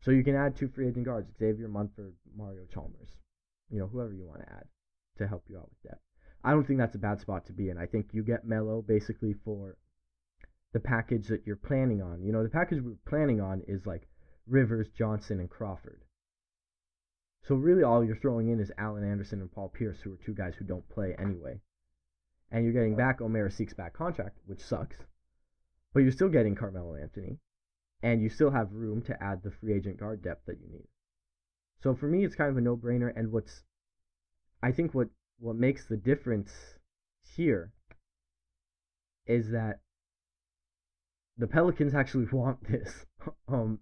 So 0.00 0.10
you 0.10 0.22
can 0.22 0.36
add 0.36 0.56
two 0.56 0.68
free 0.68 0.88
agent 0.88 1.06
guards, 1.06 1.30
Xavier 1.38 1.68
Munford, 1.68 2.14
Mario 2.36 2.64
Chalmers, 2.72 3.16
you 3.70 3.78
know, 3.78 3.86
whoever 3.86 4.12
you 4.12 4.26
want 4.26 4.40
to 4.40 4.52
add 4.52 4.64
to 5.18 5.26
help 5.26 5.44
you 5.48 5.58
out 5.58 5.68
with 5.68 5.90
depth. 5.90 6.02
I 6.44 6.50
don't 6.50 6.66
think 6.66 6.78
that's 6.78 6.94
a 6.94 6.98
bad 6.98 7.20
spot 7.20 7.46
to 7.46 7.52
be 7.52 7.70
in. 7.70 7.78
I 7.78 7.86
think 7.86 8.10
you 8.12 8.22
get 8.22 8.46
Melo 8.46 8.82
basically 8.82 9.34
for 9.44 9.76
the 10.72 10.80
package 10.80 11.28
that 11.28 11.46
you're 11.46 11.56
planning 11.56 12.02
on. 12.02 12.22
You 12.22 12.32
know, 12.32 12.42
the 12.42 12.48
package 12.48 12.82
we're 12.82 12.94
planning 13.08 13.40
on 13.40 13.62
is 13.66 13.86
like 13.86 14.06
Rivers, 14.48 14.88
Johnson, 14.96 15.40
and 15.40 15.50
Crawford. 15.50 16.02
So 17.42 17.54
really 17.54 17.82
all 17.82 18.04
you're 18.04 18.16
throwing 18.16 18.48
in 18.48 18.60
is 18.60 18.72
Alan 18.76 19.04
Anderson 19.04 19.40
and 19.40 19.52
Paul 19.52 19.68
Pierce, 19.68 20.00
who 20.00 20.14
are 20.14 20.18
two 20.24 20.34
guys 20.34 20.54
who 20.58 20.64
don't 20.64 20.88
play 20.88 21.14
anyway. 21.18 21.60
And 22.50 22.64
you're 22.64 22.72
getting 22.72 22.96
back 22.96 23.20
Omer 23.20 23.48
Asik's 23.48 23.74
back 23.74 23.92
contract, 23.92 24.38
which 24.46 24.60
sucks. 24.60 24.96
But 25.92 26.00
you're 26.00 26.12
still 26.12 26.28
getting 26.28 26.54
Carmelo 26.54 26.96
Anthony 26.96 27.38
and 28.02 28.22
you 28.22 28.28
still 28.28 28.50
have 28.50 28.72
room 28.72 29.02
to 29.02 29.22
add 29.22 29.42
the 29.42 29.50
free 29.50 29.74
agent 29.74 29.98
guard 29.98 30.22
depth 30.22 30.46
that 30.46 30.58
you 30.60 30.68
need. 30.70 30.86
So 31.82 31.94
for 31.94 32.06
me, 32.06 32.24
it's 32.24 32.34
kind 32.34 32.50
of 32.50 32.56
a 32.56 32.60
no-brainer. 32.60 33.12
And 33.14 33.32
what's, 33.32 33.62
I 34.62 34.72
think 34.72 34.94
what 34.94 35.08
what 35.38 35.56
makes 35.56 35.86
the 35.86 35.96
difference 35.96 36.50
here 37.36 37.72
is 39.26 39.50
that 39.50 39.80
the 41.36 41.46
Pelicans 41.46 41.94
actually 41.94 42.26
want 42.32 42.66
this. 42.68 43.06
um, 43.48 43.80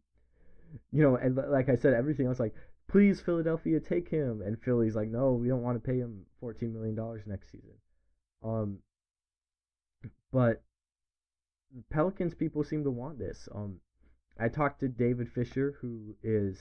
you 0.92 1.02
know, 1.02 1.16
and 1.16 1.36
like 1.36 1.68
I 1.68 1.76
said, 1.76 1.94
everything 1.94 2.26
else 2.26 2.40
like, 2.40 2.54
please 2.88 3.20
Philadelphia 3.20 3.80
take 3.80 4.08
him, 4.08 4.42
and 4.44 4.60
Philly's 4.60 4.94
like, 4.94 5.08
no, 5.08 5.32
we 5.32 5.48
don't 5.48 5.62
want 5.62 5.82
to 5.82 5.86
pay 5.86 5.98
him 5.98 6.26
fourteen 6.40 6.72
million 6.72 6.94
dollars 6.94 7.22
next 7.26 7.50
season. 7.50 7.74
Um, 8.42 8.78
but 10.32 10.62
Pelicans 11.90 12.34
people 12.34 12.64
seem 12.64 12.84
to 12.84 12.90
want 12.90 13.18
this. 13.18 13.48
Um, 13.54 13.80
I 14.38 14.48
talked 14.48 14.80
to 14.80 14.88
David 14.88 15.28
Fisher, 15.32 15.76
who 15.80 16.16
is 16.22 16.58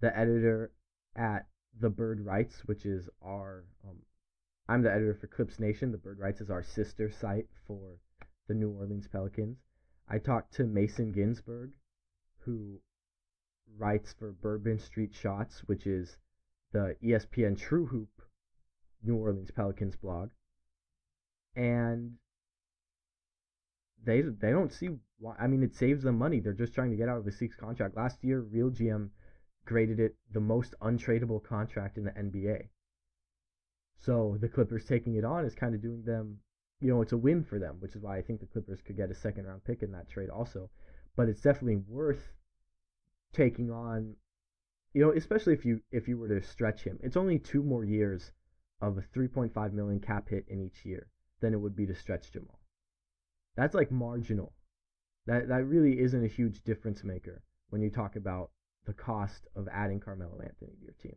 the 0.00 0.16
editor 0.16 0.72
at 1.16 1.46
The 1.80 1.90
Bird 1.90 2.24
Writes, 2.24 2.62
which 2.66 2.86
is 2.86 3.08
our. 3.22 3.64
Um, 3.86 3.96
I'm 4.68 4.82
the 4.82 4.90
editor 4.90 5.14
for 5.14 5.28
Clips 5.28 5.60
Nation. 5.60 5.92
The 5.92 5.98
Bird 5.98 6.18
Writes 6.18 6.40
is 6.40 6.50
our 6.50 6.62
sister 6.62 7.10
site 7.10 7.46
for 7.66 7.98
the 8.48 8.54
New 8.54 8.70
Orleans 8.70 9.06
Pelicans. 9.06 9.58
I 10.08 10.18
talked 10.18 10.54
to 10.54 10.64
Mason 10.64 11.12
Ginsberg, 11.12 11.72
who 12.38 12.80
writes 13.76 14.12
for 14.12 14.32
Bourbon 14.32 14.78
Street 14.78 15.14
Shots, 15.14 15.60
which 15.66 15.86
is 15.86 16.18
the 16.72 16.96
ESPN 17.02 17.58
True 17.58 17.86
Hoop 17.86 18.22
New 19.02 19.16
Orleans 19.16 19.50
Pelicans 19.50 19.96
blog. 19.96 20.30
And 21.54 22.16
they 24.04 24.22
they 24.22 24.50
don't 24.50 24.72
see 24.72 24.90
why. 25.18 25.34
I 25.38 25.46
mean, 25.46 25.62
it 25.62 25.74
saves 25.74 26.02
them 26.02 26.18
money. 26.18 26.40
They're 26.40 26.52
just 26.52 26.74
trying 26.74 26.90
to 26.90 26.96
get 26.96 27.08
out 27.08 27.18
of 27.18 27.24
the 27.24 27.30
Asik 27.30 27.56
contract. 27.56 27.96
Last 27.96 28.22
year, 28.22 28.40
Real 28.40 28.70
GM 28.70 29.10
graded 29.64 29.98
it 30.00 30.16
the 30.32 30.40
most 30.40 30.74
untradeable 30.80 31.42
contract 31.42 31.98
in 31.98 32.04
the 32.04 32.12
NBA. 32.12 32.68
So 33.98 34.36
the 34.40 34.48
Clippers 34.48 34.84
taking 34.84 35.16
it 35.16 35.24
on 35.24 35.44
is 35.44 35.54
kind 35.54 35.74
of 35.74 35.82
doing 35.82 36.02
them, 36.04 36.38
you 36.80 36.88
know, 36.88 37.02
it's 37.02 37.12
a 37.12 37.16
win 37.16 37.42
for 37.42 37.58
them, 37.58 37.76
which 37.80 37.96
is 37.96 38.02
why 38.02 38.18
I 38.18 38.22
think 38.22 38.40
the 38.40 38.46
Clippers 38.46 38.80
could 38.82 38.96
get 38.96 39.10
a 39.10 39.14
second 39.14 39.46
round 39.46 39.64
pick 39.64 39.82
in 39.82 39.90
that 39.92 40.08
trade 40.08 40.30
also. 40.30 40.70
But 41.16 41.28
it's 41.28 41.40
definitely 41.40 41.82
worth 41.88 42.35
taking 43.36 43.70
on, 43.70 44.14
you 44.94 45.02
know, 45.02 45.12
especially 45.12 45.52
if 45.52 45.64
you 45.64 45.80
if 45.92 46.08
you 46.08 46.16
were 46.18 46.28
to 46.28 46.42
stretch 46.42 46.82
him. 46.82 46.98
It's 47.02 47.16
only 47.16 47.38
two 47.38 47.62
more 47.62 47.84
years 47.84 48.32
of 48.80 48.98
a 48.98 49.18
3.5 49.18 49.72
million 49.72 50.00
cap 50.00 50.28
hit 50.28 50.44
in 50.48 50.60
each 50.60 50.84
year 50.84 51.08
than 51.40 51.52
it 51.52 51.60
would 51.60 51.76
be 51.76 51.86
to 51.86 51.94
stretch 51.94 52.32
Jamal. 52.32 52.58
That's 53.56 53.74
like 53.74 53.90
marginal. 53.90 54.52
That 55.26 55.48
that 55.48 55.66
really 55.66 56.00
isn't 56.00 56.24
a 56.24 56.28
huge 56.28 56.62
difference 56.62 57.04
maker 57.04 57.42
when 57.70 57.82
you 57.82 57.90
talk 57.90 58.16
about 58.16 58.50
the 58.86 58.94
cost 58.94 59.46
of 59.54 59.68
adding 59.72 60.00
Carmelo 60.00 60.40
Anthony 60.40 60.72
to 60.78 60.84
your 60.84 60.94
team. 61.02 61.16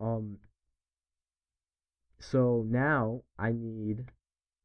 Um. 0.00 0.38
So 2.18 2.66
now 2.68 3.22
I 3.38 3.52
need 3.52 4.04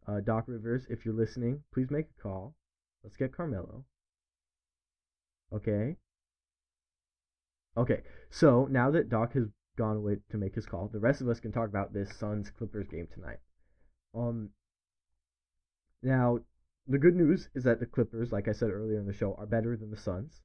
uh, 0.07 0.19
Doc 0.19 0.45
Rivers. 0.47 0.85
If 0.89 1.05
you're 1.05 1.13
listening, 1.13 1.63
please 1.73 1.89
make 1.89 2.07
a 2.17 2.21
call. 2.21 2.53
Let's 3.03 3.15
get 3.17 3.35
Carmelo. 3.35 3.85
Okay. 5.55 5.95
Okay. 7.77 8.01
So 8.29 8.67
now 8.69 8.91
that 8.91 9.09
Doc 9.09 9.33
has 9.33 9.45
gone 9.77 9.97
away 9.97 10.17
to 10.29 10.37
make 10.37 10.55
his 10.55 10.65
call, 10.65 10.87
the 10.87 10.99
rest 10.99 11.21
of 11.21 11.29
us 11.29 11.39
can 11.39 11.51
talk 11.51 11.69
about 11.69 11.93
this 11.93 12.15
Suns 12.17 12.51
Clippers 12.51 12.87
game 12.87 13.07
tonight. 13.13 13.39
Um, 14.13 14.49
now, 16.01 16.39
the 16.87 16.99
good 16.99 17.15
news 17.15 17.49
is 17.55 17.63
that 17.63 17.79
the 17.79 17.85
Clippers, 17.85 18.31
like 18.31 18.47
I 18.47 18.51
said 18.51 18.69
earlier 18.69 18.99
in 18.99 19.07
the 19.07 19.13
show, 19.13 19.33
are 19.35 19.45
better 19.45 19.75
than 19.75 19.91
the 19.91 19.97
Suns. 19.97 20.41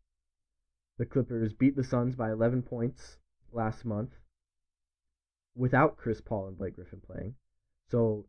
The 0.99 1.07
Clippers 1.07 1.53
beat 1.53 1.77
the 1.77 1.85
Suns 1.85 2.16
by 2.16 2.31
11 2.31 2.62
points 2.62 3.18
last 3.53 3.85
month 3.85 4.12
without 5.55 5.96
Chris 5.96 6.20
Paul 6.20 6.49
and 6.49 6.59
Blake 6.59 6.77
Griffin 6.77 7.01
playing. 7.01 7.35
So 7.90 8.27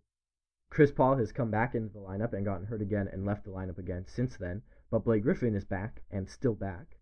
Chris 0.69 0.91
Paul 0.91 1.17
has 1.17 1.31
come 1.31 1.51
back 1.51 1.75
into 1.75 1.93
the 1.93 1.99
lineup 1.99 2.33
and 2.33 2.45
gotten 2.45 2.65
hurt 2.65 2.81
again 2.81 3.07
and 3.11 3.25
left 3.25 3.43
the 3.43 3.51
lineup 3.51 3.77
again 3.77 4.05
since 4.07 4.37
then. 4.37 4.61
But 4.91 5.05
Blake 5.05 5.23
Griffin 5.23 5.55
is 5.55 5.63
back 5.63 6.03
and 6.11 6.29
still 6.29 6.53
back. 6.53 6.97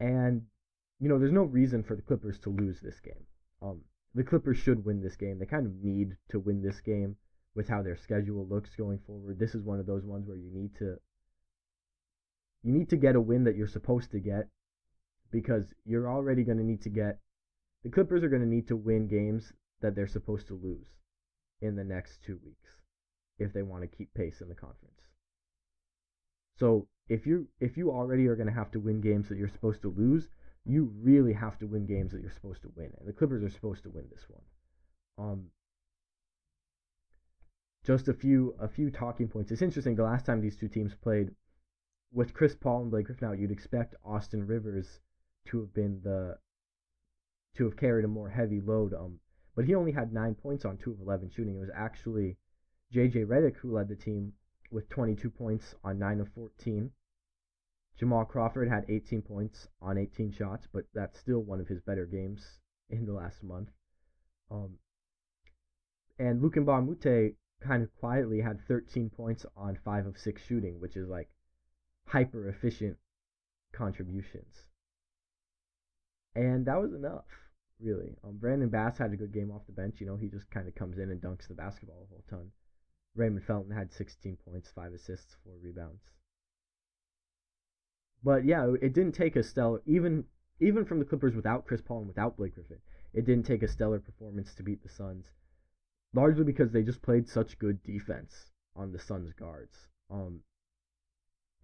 And, 0.00 0.46
you 0.98 1.08
know, 1.08 1.18
there's 1.18 1.30
no 1.30 1.42
reason 1.42 1.82
for 1.82 1.94
the 1.94 2.02
Clippers 2.02 2.38
to 2.40 2.50
lose 2.50 2.80
this 2.80 2.98
game. 3.00 3.26
Um, 3.60 3.82
the 4.14 4.24
Clippers 4.24 4.56
should 4.56 4.84
win 4.84 5.02
this 5.02 5.16
game. 5.16 5.38
They 5.38 5.46
kind 5.46 5.66
of 5.66 5.74
need 5.74 6.16
to 6.30 6.40
win 6.40 6.62
this 6.62 6.80
game 6.80 7.16
with 7.54 7.68
how 7.68 7.82
their 7.82 7.96
schedule 7.96 8.46
looks 8.48 8.74
going 8.74 8.98
forward. 9.06 9.38
This 9.38 9.54
is 9.54 9.62
one 9.62 9.78
of 9.78 9.86
those 9.86 10.04
ones 10.04 10.26
where 10.26 10.36
you 10.36 10.50
need 10.50 10.74
to 10.78 10.96
you 12.64 12.72
need 12.72 12.90
to 12.90 12.96
get 12.96 13.16
a 13.16 13.20
win 13.20 13.44
that 13.44 13.56
you're 13.56 13.66
supposed 13.66 14.12
to 14.12 14.20
get 14.20 14.48
because 15.32 15.74
you're 15.84 16.08
already 16.08 16.44
going 16.44 16.58
to 16.58 16.64
need 16.64 16.82
to 16.82 16.88
get 16.88 17.18
the 17.82 17.90
Clippers 17.90 18.22
are 18.22 18.28
going 18.28 18.42
to 18.42 18.48
need 18.48 18.68
to 18.68 18.76
win 18.76 19.08
games 19.08 19.52
that 19.80 19.94
they're 19.94 20.06
supposed 20.06 20.46
to 20.46 20.54
lose 20.54 20.86
in 21.60 21.74
the 21.74 21.84
next 21.84 22.22
two 22.24 22.38
weeks 22.44 22.80
if 23.38 23.52
they 23.52 23.62
want 23.62 23.82
to 23.82 23.96
keep 23.96 24.14
pace 24.14 24.40
in 24.40 24.48
the 24.48 24.54
conference. 24.54 25.11
So 26.62 26.86
if 27.08 27.26
you 27.26 27.48
if 27.58 27.76
you 27.76 27.90
already 27.90 28.28
are 28.28 28.36
going 28.36 28.46
to 28.46 28.54
have 28.54 28.70
to 28.70 28.78
win 28.78 29.00
games 29.00 29.28
that 29.28 29.36
you're 29.36 29.48
supposed 29.48 29.82
to 29.82 29.88
lose, 29.88 30.28
you 30.64 30.92
really 31.02 31.32
have 31.32 31.58
to 31.58 31.66
win 31.66 31.86
games 31.86 32.12
that 32.12 32.20
you're 32.20 32.30
supposed 32.30 32.62
to 32.62 32.70
win, 32.76 32.92
and 33.00 33.08
the 33.08 33.12
Clippers 33.12 33.42
are 33.42 33.50
supposed 33.50 33.82
to 33.82 33.90
win 33.90 34.04
this 34.12 34.24
one. 34.28 34.42
Um, 35.18 35.46
just 37.84 38.06
a 38.06 38.14
few 38.14 38.54
a 38.60 38.68
few 38.68 38.92
talking 38.92 39.26
points. 39.26 39.50
It's 39.50 39.60
interesting. 39.60 39.96
The 39.96 40.04
last 40.04 40.24
time 40.24 40.40
these 40.40 40.54
two 40.54 40.68
teams 40.68 40.94
played, 40.94 41.32
with 42.12 42.32
Chris 42.32 42.54
Paul 42.54 42.82
and 42.82 42.92
Blake 42.92 43.06
Griffin 43.06 43.26
out, 43.26 43.40
you'd 43.40 43.50
expect 43.50 43.96
Austin 44.04 44.46
Rivers 44.46 45.00
to 45.46 45.58
have 45.58 45.74
been 45.74 46.00
the 46.04 46.38
to 47.56 47.64
have 47.64 47.76
carried 47.76 48.04
a 48.04 48.08
more 48.08 48.28
heavy 48.28 48.60
load. 48.60 48.94
Um, 48.94 49.18
but 49.56 49.64
he 49.64 49.74
only 49.74 49.90
had 49.90 50.12
nine 50.12 50.36
points 50.36 50.64
on 50.64 50.76
two 50.76 50.92
of 50.92 51.00
eleven 51.00 51.28
shooting. 51.28 51.56
It 51.56 51.60
was 51.60 51.70
actually 51.74 52.36
J.J. 52.92 53.24
Redick 53.24 53.56
who 53.56 53.72
led 53.72 53.88
the 53.88 53.96
team 53.96 54.34
with 54.72 54.88
22 54.88 55.30
points 55.30 55.74
on 55.84 55.98
nine 55.98 56.20
of 56.20 56.28
14. 56.34 56.90
Jamal 57.98 58.24
Crawford 58.24 58.68
had 58.68 58.84
18 58.88 59.22
points 59.22 59.68
on 59.80 59.98
18 59.98 60.32
shots, 60.32 60.66
but 60.72 60.84
that's 60.94 61.20
still 61.20 61.40
one 61.40 61.60
of 61.60 61.68
his 61.68 61.80
better 61.80 62.06
games 62.06 62.58
in 62.90 63.06
the 63.06 63.12
last 63.12 63.42
month. 63.42 63.68
Um, 64.50 64.78
and 66.18 66.42
Luc 66.42 66.54
Mbah 66.54 67.06
a 67.06 67.34
kind 67.64 67.82
of 67.82 67.94
quietly 67.98 68.40
had 68.40 68.60
13 68.66 69.10
points 69.10 69.46
on 69.56 69.78
5 69.84 70.06
of 70.06 70.18
6 70.18 70.42
shooting, 70.42 70.80
which 70.80 70.96
is 70.96 71.08
like 71.08 71.28
hyper 72.06 72.48
efficient 72.48 72.96
contributions. 73.72 74.66
And 76.34 76.66
that 76.66 76.80
was 76.80 76.92
enough, 76.92 77.26
really. 77.78 78.16
Um, 78.24 78.38
Brandon 78.38 78.68
Bass 78.68 78.98
had 78.98 79.12
a 79.12 79.16
good 79.16 79.32
game 79.32 79.50
off 79.50 79.66
the 79.66 79.72
bench. 79.72 80.00
You 80.00 80.06
know, 80.06 80.16
he 80.16 80.28
just 80.28 80.50
kind 80.50 80.66
of 80.66 80.74
comes 80.74 80.98
in 80.98 81.10
and 81.10 81.20
dunks 81.20 81.48
the 81.48 81.54
basketball 81.54 82.04
a 82.04 82.08
whole 82.08 82.24
ton. 82.28 82.50
Raymond 83.14 83.44
Felton 83.44 83.72
had 83.72 83.92
16 83.92 84.38
points, 84.44 84.70
5 84.74 84.92
assists, 84.94 85.36
4 85.44 85.52
rebounds. 85.62 86.02
But 88.24 88.44
yeah, 88.44 88.72
it 88.80 88.92
didn't 88.92 89.12
take 89.12 89.36
a 89.36 89.42
stellar 89.42 89.82
even 89.84 90.24
even 90.60 90.84
from 90.84 91.00
the 91.00 91.04
Clippers 91.04 91.34
without 91.34 91.66
Chris 91.66 91.80
Paul 91.80 91.98
and 91.98 92.08
without 92.08 92.36
Blake 92.36 92.54
Griffin. 92.54 92.78
It 93.12 93.26
didn't 93.26 93.46
take 93.46 93.62
a 93.62 93.68
stellar 93.68 93.98
performance 93.98 94.54
to 94.54 94.62
beat 94.62 94.82
the 94.82 94.88
Suns 94.88 95.32
largely 96.14 96.44
because 96.44 96.72
they 96.72 96.82
just 96.82 97.02
played 97.02 97.28
such 97.28 97.58
good 97.58 97.82
defense 97.82 98.50
on 98.76 98.92
the 98.92 98.98
Suns 98.98 99.32
guards. 99.32 99.88
Um, 100.10 100.40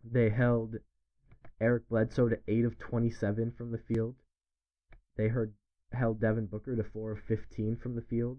they 0.04 0.30
held 0.30 0.76
Eric 1.61 1.88
Bledsoe 1.88 2.28
to 2.28 2.38
8 2.46 2.64
of 2.64 2.78
27 2.78 3.52
from 3.52 3.72
the 3.72 3.78
field. 3.78 4.16
They 5.16 5.28
heard, 5.28 5.54
held 5.92 6.20
Devin 6.20 6.46
Booker 6.46 6.76
to 6.76 6.84
4 6.84 7.12
of 7.12 7.20
15 7.20 7.76
from 7.76 7.94
the 7.94 8.02
field. 8.02 8.38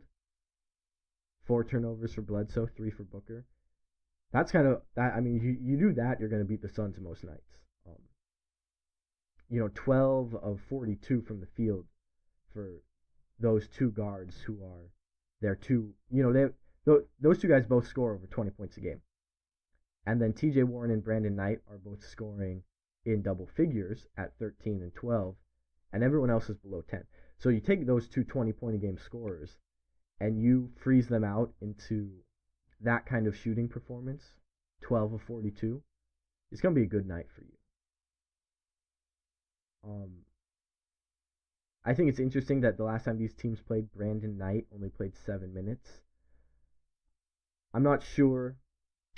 Four 1.49 1.63
turnovers 1.63 2.13
for 2.13 2.21
Bledsoe, 2.21 2.69
three 2.77 2.91
for 2.91 3.01
Booker. 3.05 3.43
That's 4.31 4.51
kind 4.51 4.67
of 4.67 4.83
that. 4.95 5.15
I 5.15 5.19
mean, 5.19 5.41
you, 5.41 5.57
you 5.59 5.77
do 5.77 5.93
that, 5.93 6.19
you're 6.19 6.29
going 6.29 6.43
to 6.43 6.47
beat 6.47 6.61
the 6.61 6.69
Suns 6.69 6.99
most 7.01 7.23
nights. 7.23 7.57
Um, 7.87 7.95
you 9.49 9.59
know, 9.59 9.71
12 9.73 10.35
of 10.35 10.59
42 10.69 11.23
from 11.23 11.39
the 11.39 11.47
field 11.57 11.85
for 12.53 12.69
those 13.39 13.67
two 13.67 13.89
guards 13.89 14.39
who 14.45 14.63
are 14.63 14.91
they're 15.41 15.55
two, 15.55 15.91
you 16.11 16.21
know, 16.21 16.31
they 16.31 16.93
those 17.19 17.39
two 17.39 17.47
guys 17.47 17.65
both 17.65 17.87
score 17.87 18.13
over 18.13 18.27
20 18.27 18.51
points 18.51 18.77
a 18.77 18.81
game. 18.81 19.01
And 20.05 20.21
then 20.21 20.33
TJ 20.33 20.65
Warren 20.65 20.91
and 20.91 21.03
Brandon 21.03 21.35
Knight 21.35 21.61
are 21.67 21.79
both 21.79 22.03
scoring 22.03 22.61
in 23.05 23.23
double 23.23 23.47
figures 23.57 24.05
at 24.17 24.37
13 24.37 24.83
and 24.83 24.93
12, 24.93 25.35
and 25.93 26.03
everyone 26.03 26.29
else 26.29 26.47
is 26.47 26.57
below 26.57 26.83
10. 26.87 27.05
So 27.39 27.49
you 27.49 27.59
take 27.59 27.87
those 27.87 28.07
two 28.07 28.23
20 28.23 28.53
point 28.53 28.75
a 28.75 28.77
game 28.77 28.99
scorers 29.03 29.57
and 30.19 30.41
you 30.41 30.69
freeze 30.81 31.07
them 31.07 31.23
out 31.23 31.51
into 31.61 32.09
that 32.81 33.05
kind 33.05 33.27
of 33.27 33.35
shooting 33.35 33.67
performance, 33.67 34.23
12 34.81 35.13
of 35.13 35.21
42, 35.23 35.81
it's 36.51 36.61
going 36.61 36.73
to 36.73 36.79
be 36.79 36.85
a 36.85 36.89
good 36.89 37.07
night 37.07 37.27
for 37.35 37.41
you. 37.41 37.57
Um, 39.83 40.11
I 41.85 41.93
think 41.93 42.09
it's 42.09 42.19
interesting 42.19 42.61
that 42.61 42.77
the 42.77 42.83
last 42.83 43.05
time 43.05 43.17
these 43.17 43.33
teams 43.33 43.61
played, 43.61 43.91
Brandon 43.91 44.37
Knight 44.37 44.65
only 44.73 44.89
played 44.89 45.13
seven 45.25 45.53
minutes. 45.53 46.01
I'm 47.73 47.83
not 47.83 48.03
sure. 48.03 48.57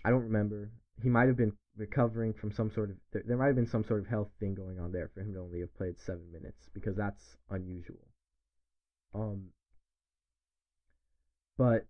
I 0.05 0.09
don't 0.09 0.23
remember. 0.23 0.71
He 1.01 1.09
might 1.09 1.27
have 1.27 1.37
been 1.37 1.53
recovering 1.75 2.33
from 2.33 2.51
some 2.51 2.69
sort 2.69 2.91
of. 2.91 2.97
There, 3.11 3.23
there 3.25 3.37
might 3.37 3.47
have 3.47 3.55
been 3.55 3.67
some 3.67 3.83
sort 3.83 4.01
of 4.01 4.07
health 4.07 4.29
thing 4.39 4.53
going 4.53 4.79
on 4.79 4.91
there 4.91 5.09
for 5.13 5.21
him 5.21 5.33
to 5.33 5.39
only 5.39 5.61
have 5.61 5.75
played 5.75 5.99
seven 5.99 6.31
minutes 6.31 6.69
because 6.73 6.95
that's 6.95 7.37
unusual. 7.49 8.07
Um. 9.13 9.49
But 11.61 11.85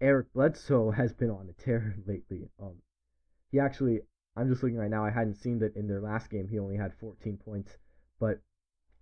Eric 0.00 0.32
Bledsoe 0.32 0.90
has 0.96 1.12
been 1.12 1.28
on 1.28 1.48
a 1.48 1.60
tear 1.60 1.96
lately. 2.06 2.48
Um, 2.62 2.76
he 3.50 3.58
actually, 3.58 4.02
I'm 4.36 4.48
just 4.48 4.62
looking 4.62 4.78
right 4.78 4.88
now. 4.88 5.04
I 5.04 5.10
hadn't 5.10 5.42
seen 5.42 5.58
that 5.58 5.74
in 5.74 5.88
their 5.88 6.00
last 6.00 6.30
game. 6.30 6.46
He 6.46 6.60
only 6.60 6.76
had 6.76 6.94
14 7.00 7.36
points, 7.38 7.78
but 8.20 8.40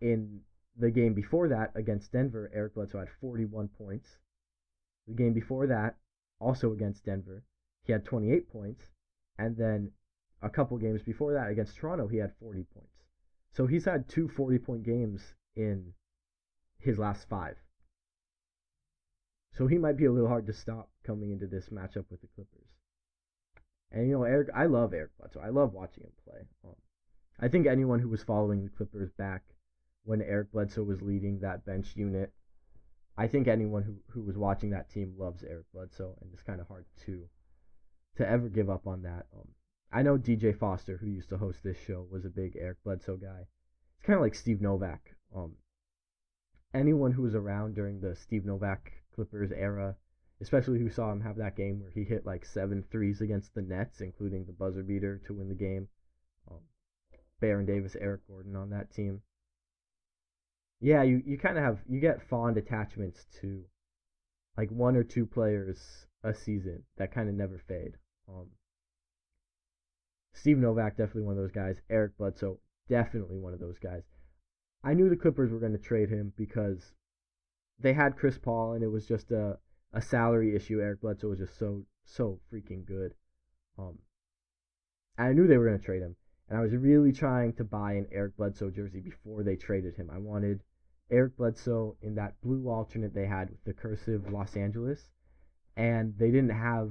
in 0.00 0.40
the 0.74 0.90
game 0.90 1.12
before 1.12 1.48
that 1.48 1.72
against 1.74 2.12
Denver, 2.12 2.50
Eric 2.54 2.76
Bledsoe 2.76 3.00
had 3.00 3.10
41 3.20 3.68
points. 3.68 4.16
The 5.06 5.12
game 5.12 5.34
before 5.34 5.66
that, 5.66 5.96
also 6.40 6.72
against 6.72 7.04
Denver, 7.04 7.44
he 7.82 7.92
had 7.92 8.06
28 8.06 8.48
points. 8.48 8.84
And 9.38 9.54
then 9.54 9.92
a 10.40 10.48
couple 10.48 10.78
games 10.78 11.02
before 11.02 11.34
that 11.34 11.50
against 11.50 11.76
Toronto, 11.76 12.08
he 12.08 12.16
had 12.16 12.32
40 12.40 12.64
points. 12.72 13.04
So 13.52 13.66
he's 13.66 13.84
had 13.84 14.08
two 14.08 14.28
40 14.28 14.58
point 14.60 14.82
games 14.82 15.34
in 15.54 15.92
his 16.78 16.98
last 16.98 17.28
five. 17.28 17.58
So 19.56 19.66
he 19.66 19.78
might 19.78 19.96
be 19.96 20.04
a 20.04 20.12
little 20.12 20.28
hard 20.28 20.46
to 20.46 20.52
stop 20.52 20.90
coming 21.02 21.30
into 21.30 21.46
this 21.46 21.70
matchup 21.70 22.04
with 22.10 22.20
the 22.20 22.28
Clippers. 22.34 22.68
And 23.90 24.06
you 24.06 24.12
know, 24.12 24.24
Eric, 24.24 24.48
I 24.54 24.66
love 24.66 24.92
Eric 24.92 25.12
Bledsoe. 25.18 25.40
I 25.40 25.48
love 25.48 25.72
watching 25.72 26.04
him 26.04 26.12
play. 26.24 26.40
Um, 26.62 26.76
I 27.40 27.48
think 27.48 27.66
anyone 27.66 28.00
who 28.00 28.10
was 28.10 28.22
following 28.22 28.64
the 28.64 28.70
Clippers 28.70 29.10
back 29.12 29.42
when 30.04 30.20
Eric 30.20 30.52
Bledsoe 30.52 30.82
was 30.82 31.00
leading 31.00 31.38
that 31.40 31.64
bench 31.64 31.96
unit. 31.96 32.32
I 33.16 33.28
think 33.28 33.48
anyone 33.48 33.82
who, 33.82 33.96
who 34.10 34.26
was 34.26 34.36
watching 34.36 34.70
that 34.70 34.90
team 34.90 35.14
loves 35.16 35.42
Eric 35.42 35.64
Bledsoe, 35.72 36.18
and 36.20 36.30
it's 36.34 36.42
kind 36.42 36.60
of 36.60 36.68
hard 36.68 36.84
to 37.06 37.26
to 38.16 38.28
ever 38.28 38.48
give 38.48 38.68
up 38.68 38.86
on 38.86 39.02
that. 39.02 39.26
Um, 39.34 39.48
I 39.90 40.02
know 40.02 40.18
DJ 40.18 40.54
Foster, 40.54 40.98
who 40.98 41.06
used 41.06 41.30
to 41.30 41.38
host 41.38 41.62
this 41.62 41.78
show, 41.78 42.06
was 42.10 42.26
a 42.26 42.30
big 42.30 42.56
Eric 42.60 42.84
Bledsoe 42.84 43.16
guy. 43.16 43.46
It's 43.96 44.06
kind 44.06 44.16
of 44.16 44.22
like 44.22 44.34
Steve 44.34 44.60
Novak. 44.60 45.16
Um, 45.34 45.52
anyone 46.74 47.12
who 47.12 47.22
was 47.22 47.34
around 47.34 47.74
during 47.74 48.00
the 48.00 48.14
Steve 48.16 48.44
Novak 48.44 48.92
Clippers 49.16 49.50
era, 49.50 49.96
especially 50.40 50.78
who 50.78 50.90
saw 50.90 51.10
him 51.10 51.22
have 51.22 51.36
that 51.36 51.56
game 51.56 51.80
where 51.80 51.90
he 51.90 52.04
hit 52.04 52.24
like 52.24 52.44
seven 52.44 52.84
threes 52.92 53.20
against 53.20 53.54
the 53.54 53.62
Nets, 53.62 54.00
including 54.00 54.44
the 54.44 54.52
buzzer 54.52 54.84
beater 54.84 55.20
to 55.26 55.34
win 55.34 55.48
the 55.48 55.54
game. 55.54 55.88
Um, 56.48 56.60
Baron 57.40 57.66
Davis, 57.66 57.96
Eric 58.00 58.28
Gordon 58.28 58.54
on 58.54 58.70
that 58.70 58.92
team 58.92 59.22
yeah, 60.80 61.02
you, 61.02 61.22
you 61.24 61.38
kind 61.38 61.56
of 61.56 61.64
have 61.64 61.78
you 61.88 62.00
get 62.00 62.28
fond 62.28 62.56
attachments 62.56 63.24
to 63.40 63.64
like 64.56 64.70
one 64.70 64.96
or 64.96 65.04
two 65.04 65.26
players 65.26 66.06
a 66.22 66.34
season 66.34 66.82
that 66.98 67.14
kind 67.14 67.28
of 67.28 67.34
never 67.34 67.62
fade. 67.66 67.92
Um, 68.28 68.48
Steve 70.34 70.58
Novak 70.58 70.96
definitely 70.96 71.22
one 71.22 71.36
of 71.36 71.42
those 71.42 71.52
guys. 71.52 71.76
Eric 71.88 72.18
Bledsoe 72.18 72.58
definitely 72.88 73.38
one 73.38 73.54
of 73.54 73.60
those 73.60 73.78
guys. 73.78 74.02
I 74.84 74.94
knew 74.94 75.08
the 75.08 75.16
Clippers 75.16 75.50
were 75.50 75.58
going 75.58 75.72
to 75.72 75.78
trade 75.78 76.10
him 76.10 76.32
because 76.36 76.92
they 77.78 77.92
had 77.92 78.16
Chris 78.16 78.38
Paul 78.38 78.72
and 78.72 78.82
it 78.82 78.90
was 78.90 79.06
just 79.06 79.30
a 79.30 79.58
a 79.92 80.02
salary 80.02 80.54
issue. 80.54 80.80
Eric 80.80 81.00
Bledsoe 81.00 81.28
was 81.28 81.38
just 81.38 81.58
so 81.58 81.84
so 82.04 82.40
freaking 82.52 82.84
good. 82.84 83.14
Um, 83.78 83.98
I 85.18 85.32
knew 85.32 85.46
they 85.46 85.56
were 85.56 85.66
going 85.66 85.78
to 85.78 85.84
trade 85.84 86.02
him 86.02 86.16
and 86.48 86.58
I 86.58 86.62
was 86.62 86.74
really 86.74 87.12
trying 87.12 87.52
to 87.54 87.64
buy 87.64 87.94
an 87.94 88.06
Eric 88.12 88.36
Bledsoe 88.36 88.70
jersey 88.70 89.00
before 89.00 89.42
they 89.42 89.56
traded 89.56 89.96
him. 89.96 90.10
I 90.12 90.18
wanted 90.18 90.62
Eric 91.10 91.36
Bledsoe 91.36 91.96
in 92.02 92.14
that 92.16 92.40
blue 92.40 92.68
alternate 92.68 93.14
they 93.14 93.26
had 93.26 93.50
with 93.50 93.64
the 93.64 93.72
cursive 93.72 94.32
Los 94.32 94.56
Angeles, 94.56 95.10
and 95.76 96.14
they 96.18 96.30
didn't 96.30 96.50
have 96.50 96.90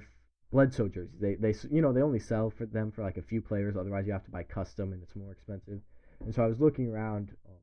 Bledsoe 0.51 0.87
jerseys. 0.87 1.19
They 1.19 1.35
they 1.35 1.53
you 1.71 1.81
know 1.81 1.93
they 1.93 2.01
only 2.01 2.19
sell 2.19 2.49
for 2.49 2.65
them 2.65 2.91
for 2.91 3.03
like 3.03 3.17
a 3.17 3.21
few 3.21 3.41
players. 3.41 3.75
Otherwise, 3.77 4.05
you 4.07 4.13
have 4.13 4.25
to 4.25 4.31
buy 4.31 4.43
custom, 4.43 4.93
and 4.93 5.01
it's 5.03 5.15
more 5.15 5.31
expensive. 5.31 5.81
And 6.21 6.33
so 6.33 6.43
I 6.43 6.47
was 6.47 6.59
looking 6.59 6.89
around. 6.89 7.31
Um, 7.47 7.55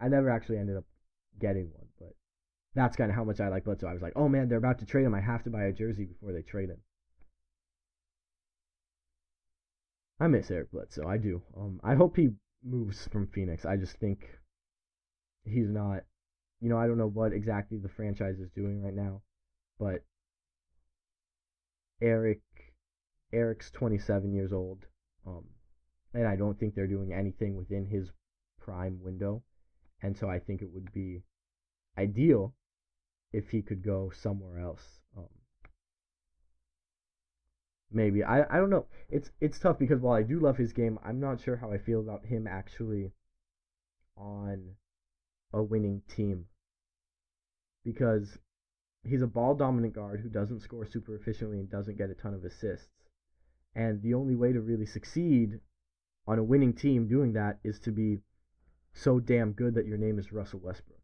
I 0.00 0.08
never 0.08 0.30
actually 0.30 0.58
ended 0.58 0.76
up 0.76 0.84
getting 1.40 1.70
one, 1.74 1.87
that's 2.74 2.96
kind 2.96 3.10
of 3.10 3.16
how 3.16 3.24
much 3.24 3.40
I 3.40 3.48
like 3.48 3.64
Bledsoe. 3.64 3.88
I 3.88 3.92
was 3.92 4.02
like, 4.02 4.12
oh 4.16 4.28
man, 4.28 4.48
they're 4.48 4.58
about 4.58 4.78
to 4.80 4.86
trade 4.86 5.04
him. 5.04 5.14
I 5.14 5.20
have 5.20 5.42
to 5.44 5.50
buy 5.50 5.64
a 5.64 5.72
jersey 5.72 6.04
before 6.04 6.32
they 6.32 6.42
trade 6.42 6.68
him. 6.68 6.78
I 10.20 10.26
miss 10.26 10.50
Eric 10.50 10.72
Bledsoe. 10.72 11.06
I 11.06 11.16
do. 11.16 11.42
Um, 11.56 11.80
I 11.82 11.94
hope 11.94 12.16
he 12.16 12.30
moves 12.64 13.06
from 13.08 13.28
Phoenix. 13.28 13.64
I 13.64 13.76
just 13.76 13.96
think 13.98 14.20
he's 15.44 15.70
not. 15.70 16.02
You 16.60 16.68
know, 16.68 16.78
I 16.78 16.88
don't 16.88 16.98
know 16.98 17.08
what 17.08 17.32
exactly 17.32 17.78
the 17.78 17.88
franchise 17.88 18.40
is 18.40 18.50
doing 18.50 18.82
right 18.82 18.94
now, 18.94 19.22
but 19.78 20.02
Eric, 22.02 22.40
Eric's 23.32 23.70
27 23.70 24.32
years 24.32 24.52
old, 24.52 24.84
um, 25.24 25.44
and 26.14 26.26
I 26.26 26.34
don't 26.34 26.58
think 26.58 26.74
they're 26.74 26.88
doing 26.88 27.12
anything 27.12 27.54
within 27.54 27.86
his 27.86 28.10
prime 28.60 29.00
window. 29.00 29.44
And 30.02 30.16
so 30.16 30.28
I 30.28 30.40
think 30.40 30.62
it 30.62 30.70
would 30.72 30.92
be 30.92 31.22
ideal 31.98 32.54
if 33.32 33.50
he 33.50 33.62
could 33.62 33.82
go 33.82 34.10
somewhere 34.10 34.58
else. 34.58 35.00
Um, 35.16 35.28
maybe 37.90 38.22
I 38.24 38.42
I 38.42 38.58
don't 38.58 38.70
know. 38.70 38.86
It's 39.10 39.30
it's 39.40 39.58
tough 39.58 39.78
because 39.78 40.00
while 40.00 40.14
I 40.14 40.22
do 40.22 40.38
love 40.38 40.56
his 40.56 40.72
game, 40.72 40.98
I'm 41.04 41.20
not 41.20 41.40
sure 41.40 41.56
how 41.56 41.72
I 41.72 41.78
feel 41.78 42.00
about 42.00 42.24
him 42.24 42.46
actually 42.46 43.12
on 44.16 44.74
a 45.52 45.62
winning 45.62 46.02
team 46.08 46.46
because 47.84 48.38
he's 49.02 49.22
a 49.22 49.26
ball 49.26 49.54
dominant 49.54 49.94
guard 49.94 50.20
who 50.20 50.28
doesn't 50.28 50.60
score 50.60 50.86
super 50.86 51.16
efficiently 51.16 51.58
and 51.58 51.70
doesn't 51.70 51.98
get 51.98 52.10
a 52.10 52.14
ton 52.14 52.34
of 52.34 52.44
assists. 52.44 52.88
And 53.74 54.02
the 54.02 54.14
only 54.14 54.34
way 54.34 54.52
to 54.52 54.60
really 54.60 54.86
succeed 54.86 55.60
on 56.26 56.38
a 56.38 56.44
winning 56.44 56.74
team 56.74 57.08
doing 57.08 57.32
that 57.34 57.58
is 57.64 57.78
to 57.80 57.92
be 57.92 58.18
so 58.92 59.20
damn 59.20 59.52
good 59.52 59.74
that 59.74 59.86
your 59.86 59.98
name 59.98 60.18
is 60.18 60.32
Russell 60.32 60.60
Westbrook. 60.60 60.97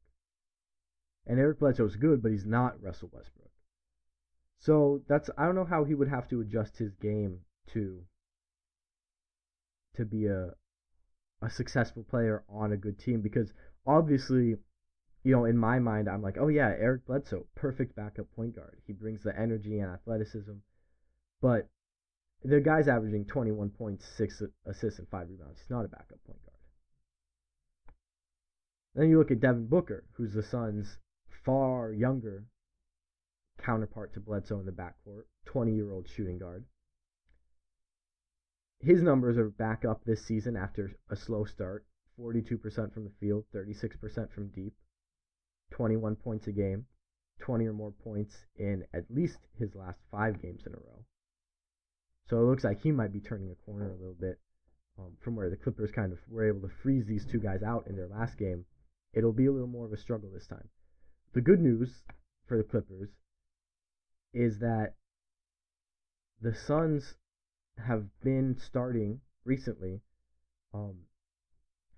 And 1.27 1.39
Eric 1.39 1.59
Bledsoe 1.59 1.87
is 1.87 1.97
good, 1.97 2.23
but 2.23 2.33
he's 2.33 2.47
not 2.47 2.83
Russell 2.83 3.11
Westbrook. 3.13 3.51
So 4.59 5.03
that's 5.09 5.31
I 5.37 5.47
don't 5.47 5.55
know 5.55 5.65
how 5.65 5.85
he 5.85 5.95
would 5.95 6.09
have 6.09 6.29
to 6.29 6.41
adjust 6.41 6.79
his 6.79 6.95
game 6.95 7.41
to 7.73 8.03
to 9.97 10.05
be 10.05 10.27
a 10.27 10.51
a 11.43 11.51
successful 11.51 12.05
player 12.05 12.45
on 12.49 12.73
a 12.73 12.77
good 12.77 12.99
team 12.99 13.21
because 13.21 13.53
obviously 13.87 14.57
you 15.25 15.33
know, 15.33 15.47
in 15.47 15.57
my 15.57 15.79
mind, 15.79 16.09
I'm 16.09 16.23
like, 16.23 16.37
oh 16.39 16.49
yeah, 16.49 16.69
Eric 16.79 17.07
Bledsoe, 17.07 17.47
perfect 17.55 17.97
backup 17.97 18.27
point 18.37 18.55
guard. 18.55 18.77
He 18.87 18.93
brings 18.93 19.23
the 19.23 19.37
energy 19.39 19.79
and 19.79 19.91
athleticism. 19.91 20.53
But 21.41 21.69
the 22.45 22.61
guy's 22.61 22.89
averaging 22.89 23.25
21 23.25 23.71
points, 23.71 24.05
six 24.17 24.43
assists, 24.67 24.99
and 24.99 25.09
five 25.09 25.31
rebounds. 25.31 25.61
He's 25.61 25.71
not 25.71 25.87
a 25.87 25.89
backup 25.89 26.23
point 26.27 26.41
guard. 26.45 26.59
Then 28.95 29.09
you 29.09 29.19
look 29.19 29.31
at 29.31 29.41
Devin 29.41 29.67
Booker, 29.67 30.05
who's 30.13 30.35
the 30.35 30.43
Suns' 30.43 30.99
far 31.45 31.93
younger 31.93 32.45
counterpart 33.59 34.15
to 34.15 34.21
Bledsoe 34.21 34.61
in 34.61 34.67
the 34.67 34.73
backcourt, 34.73 35.25
20 35.47 35.75
year 35.75 35.93
old 35.93 36.09
shooting 36.09 36.39
guard. 36.39 36.65
His 38.81 39.03
numbers 39.03 39.39
are 39.39 39.49
back 39.49 39.85
up 39.85 40.05
this 40.05 40.25
season 40.27 40.57
after 40.57 40.95
a 41.09 41.17
slow 41.17 41.45
start 41.45 41.87
42% 42.21 42.93
from 42.93 43.05
the 43.05 43.13
field, 43.21 43.45
36% 43.55 44.31
from 44.33 44.49
deep. 44.49 44.75
21 45.73 46.17
points 46.17 46.47
a 46.47 46.53
game, 46.53 46.87
20 47.41 47.67
or 47.67 47.73
more 47.73 47.91
points 47.91 48.45
in 48.57 48.85
at 48.93 49.11
least 49.11 49.39
his 49.59 49.75
last 49.75 49.99
five 50.11 50.41
games 50.41 50.63
in 50.67 50.73
a 50.73 50.77
row. 50.77 51.05
So 52.29 52.39
it 52.39 52.45
looks 52.45 52.65
like 52.65 52.81
he 52.81 52.93
might 52.93 53.13
be 53.13 53.21
turning 53.21 53.51
a 53.51 53.65
corner 53.67 53.91
a 53.91 53.97
little 53.97 54.17
bit 54.19 54.39
um, 54.99 55.17
from 55.21 55.35
where 55.35 55.51
the 55.51 55.57
Clippers 55.57 55.91
kind 55.91 56.13
of 56.13 56.19
were 56.29 56.47
able 56.47 56.61
to 56.61 56.75
freeze 56.83 57.07
these 57.07 57.27
two 57.27 57.41
guys 57.41 57.63
out 57.63 57.87
in 57.89 57.97
their 57.97 58.07
last 58.07 58.39
game. 58.39 58.65
It'll 59.13 59.33
be 59.33 59.47
a 59.47 59.53
little 59.53 59.69
more 59.69 59.87
of 59.87 59.93
a 59.93 59.97
struggle 59.97 60.31
this 60.33 60.47
time. 60.47 60.69
The 61.35 61.41
good 61.41 61.61
news 61.61 62.05
for 62.47 62.57
the 62.57 62.63
Clippers 62.63 63.11
is 64.33 64.61
that 64.61 64.95
the 66.41 66.55
Suns 66.55 67.17
have 67.77 68.05
been 68.23 68.57
starting 68.57 69.21
recently, 69.45 70.01
um, 70.73 70.95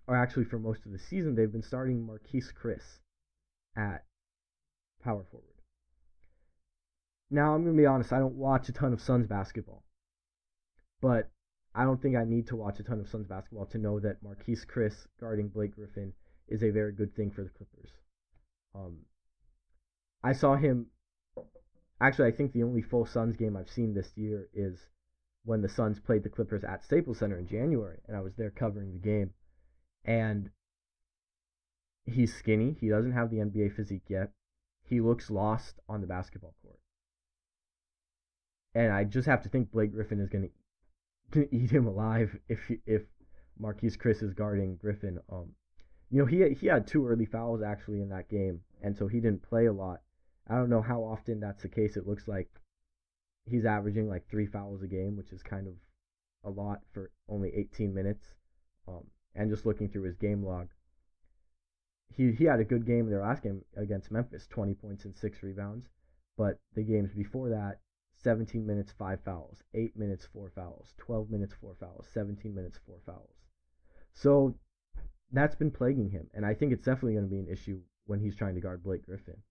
or 0.07 0.17
actually 0.17 0.47
for 0.47 0.59
most 0.59 0.87
of 0.87 0.93
the 0.93 0.99
season, 0.99 1.35
they've 1.35 1.53
been 1.53 1.63
starting 1.63 2.07
Marquese 2.07 2.55
Chriss 2.55 3.01
at 3.77 4.07
power 5.05 5.25
forward. 5.31 5.61
Now, 7.31 7.55
I'm 7.55 7.63
going 7.63 7.77
to 7.77 7.83
be 7.83 7.87
honest, 7.87 8.15
I 8.15 8.21
don't 8.21 8.37
watch 8.37 8.71
a 8.71 8.73
ton 8.73 8.95
of 8.95 9.03
Suns 9.03 9.27
basketball. 9.27 9.85
But 11.03 11.29
I 11.75 11.85
don't 11.85 12.01
think 12.01 12.17
I 12.17 12.25
need 12.25 12.47
to 12.47 12.57
watch 12.57 12.81
a 12.81 12.85
ton 12.85 13.01
of 13.01 13.09
Suns 13.09 13.27
basketball 13.27 13.67
to 13.67 13.79
know 13.79 14.01
that 14.01 14.25
Marquese 14.25 14.65
Chriss 14.65 15.07
guarding 15.21 15.49
Blake 15.49 15.75
Griffin 15.75 16.15
is 16.49 16.63
a 16.63 16.71
very 16.71 16.93
good 16.93 17.15
thing 17.15 17.31
for 17.31 17.43
the 17.43 17.51
Clippers. 17.51 17.91
Um, 18.75 19.01
I 20.23 20.33
saw 20.33 20.57
him. 20.57 20.87
Actually, 22.01 22.29
I 22.29 22.33
think 22.33 22.53
the 22.53 22.63
only 22.63 22.83
full 22.83 23.07
Suns 23.07 23.37
game 23.37 23.57
I've 23.57 23.71
seen 23.71 23.95
this 23.95 24.13
year 24.17 24.49
is 24.53 24.87
when 25.45 25.63
the 25.63 25.69
Suns 25.69 26.01
played 26.01 26.25
the 26.25 26.29
Clippers 26.29 26.65
at 26.65 26.85
Staples 26.85 27.19
Center 27.19 27.39
in 27.39 27.47
January, 27.47 28.01
and 28.07 28.17
I 28.17 28.21
was 28.21 28.35
there 28.35 28.51
covering 28.51 28.93
the 28.93 28.99
game. 28.99 29.31
And 30.05 30.51
he's 32.05 32.35
skinny. 32.35 32.77
He 32.81 32.89
doesn't 32.89 33.13
have 33.13 33.31
the 33.31 33.39
NBA 33.39 33.75
physique 33.75 34.09
yet. 34.09 34.31
He 34.89 35.01
looks 35.01 35.31
lost 35.31 35.81
on 35.89 36.01
the 36.01 36.07
basketball 36.07 36.55
court. 36.63 36.79
And 38.75 38.93
I 38.93 39.05
just 39.05 39.27
have 39.27 39.43
to 39.43 39.49
think 39.49 39.71
Blake 39.71 39.93
Griffin 39.93 40.21
is 40.21 40.29
going 40.29 40.51
to 41.33 41.55
eat 41.55 41.71
him 41.71 41.87
alive 41.87 42.37
if 42.49 42.71
if 42.87 43.03
Marquese 43.61 43.97
Chriss 43.97 44.23
is 44.23 44.35
guarding 44.35 44.77
Griffin. 44.77 45.19
Um, 45.31 45.53
you 46.11 46.21
know, 46.21 46.27
he 46.27 46.55
he 46.55 46.67
had 46.67 46.87
two 46.87 47.07
early 47.07 47.25
fouls 47.25 47.63
actually 47.63 48.01
in 48.01 48.11
that 48.11 48.29
game, 48.29 48.61
and 48.83 48.97
so 48.97 49.09
he 49.09 49.21
didn't 49.21 49.43
play 49.43 49.67
a 49.67 49.73
lot. 49.73 50.03
I 50.49 50.55
don't 50.55 50.71
know 50.71 50.83
how 50.83 51.01
often 51.01 51.41
that's 51.41 51.63
the 51.63 51.69
case. 51.69 51.97
It 51.97 52.07
looks 52.07 52.29
like 52.29 52.49
he's 53.47 53.65
averaging 53.65 54.09
like 54.09 54.29
three 54.29 54.47
fouls 54.47 54.83
a 54.83 54.87
game, 54.87 55.17
which 55.17 55.33
is 55.33 55.43
kind 55.43 55.67
of 55.67 55.75
a 56.45 56.51
lot 56.51 56.81
for 56.93 57.11
only 57.29 57.53
18 57.55 57.93
minutes. 57.93 58.35
Um, 58.87 59.05
and 59.35 59.51
just 59.51 59.67
looking 59.67 59.89
through 59.89 60.05
his 60.05 60.17
game 60.17 60.45
log, 60.45 60.69
he 62.15 62.33
he 62.33 62.45
had 62.45 62.61
a 62.61 62.65
good 62.65 62.87
game 62.87 63.07
in 63.07 63.11
their 63.11 63.23
last 63.23 63.43
game 63.43 63.65
against 63.77 64.11
Memphis, 64.11 64.47
20 64.47 64.75
points 64.75 65.05
and 65.05 65.17
six 65.17 65.43
rebounds. 65.43 65.89
But 66.37 66.59
the 66.75 66.83
games 66.83 67.13
before 67.13 67.49
that, 67.49 67.81
17 68.23 68.65
minutes, 68.67 68.93
five 68.93 69.21
fouls, 69.25 69.63
eight 69.75 69.97
minutes, 69.97 70.27
four 70.33 70.51
fouls, 70.55 70.95
12 70.99 71.31
minutes, 71.31 71.55
four 71.61 71.75
fouls, 71.79 72.07
17 72.13 72.55
minutes, 72.55 72.79
four 72.87 72.99
fouls. 73.05 73.35
So 74.15 74.55
that's 75.33 75.55
been 75.55 75.71
plaguing 75.71 76.11
him, 76.11 76.29
and 76.35 76.47
I 76.47 76.55
think 76.55 76.73
it's 76.73 76.85
definitely 76.85 77.15
going 77.15 77.25
to 77.25 77.31
be 77.31 77.41
an 77.41 77.49
issue 77.49 77.81
when 78.07 78.21
he's 78.21 78.37
trying 78.37 78.55
to 78.55 78.61
guard 78.61 78.83
Blake 78.83 79.05
Griffin. 79.05 79.43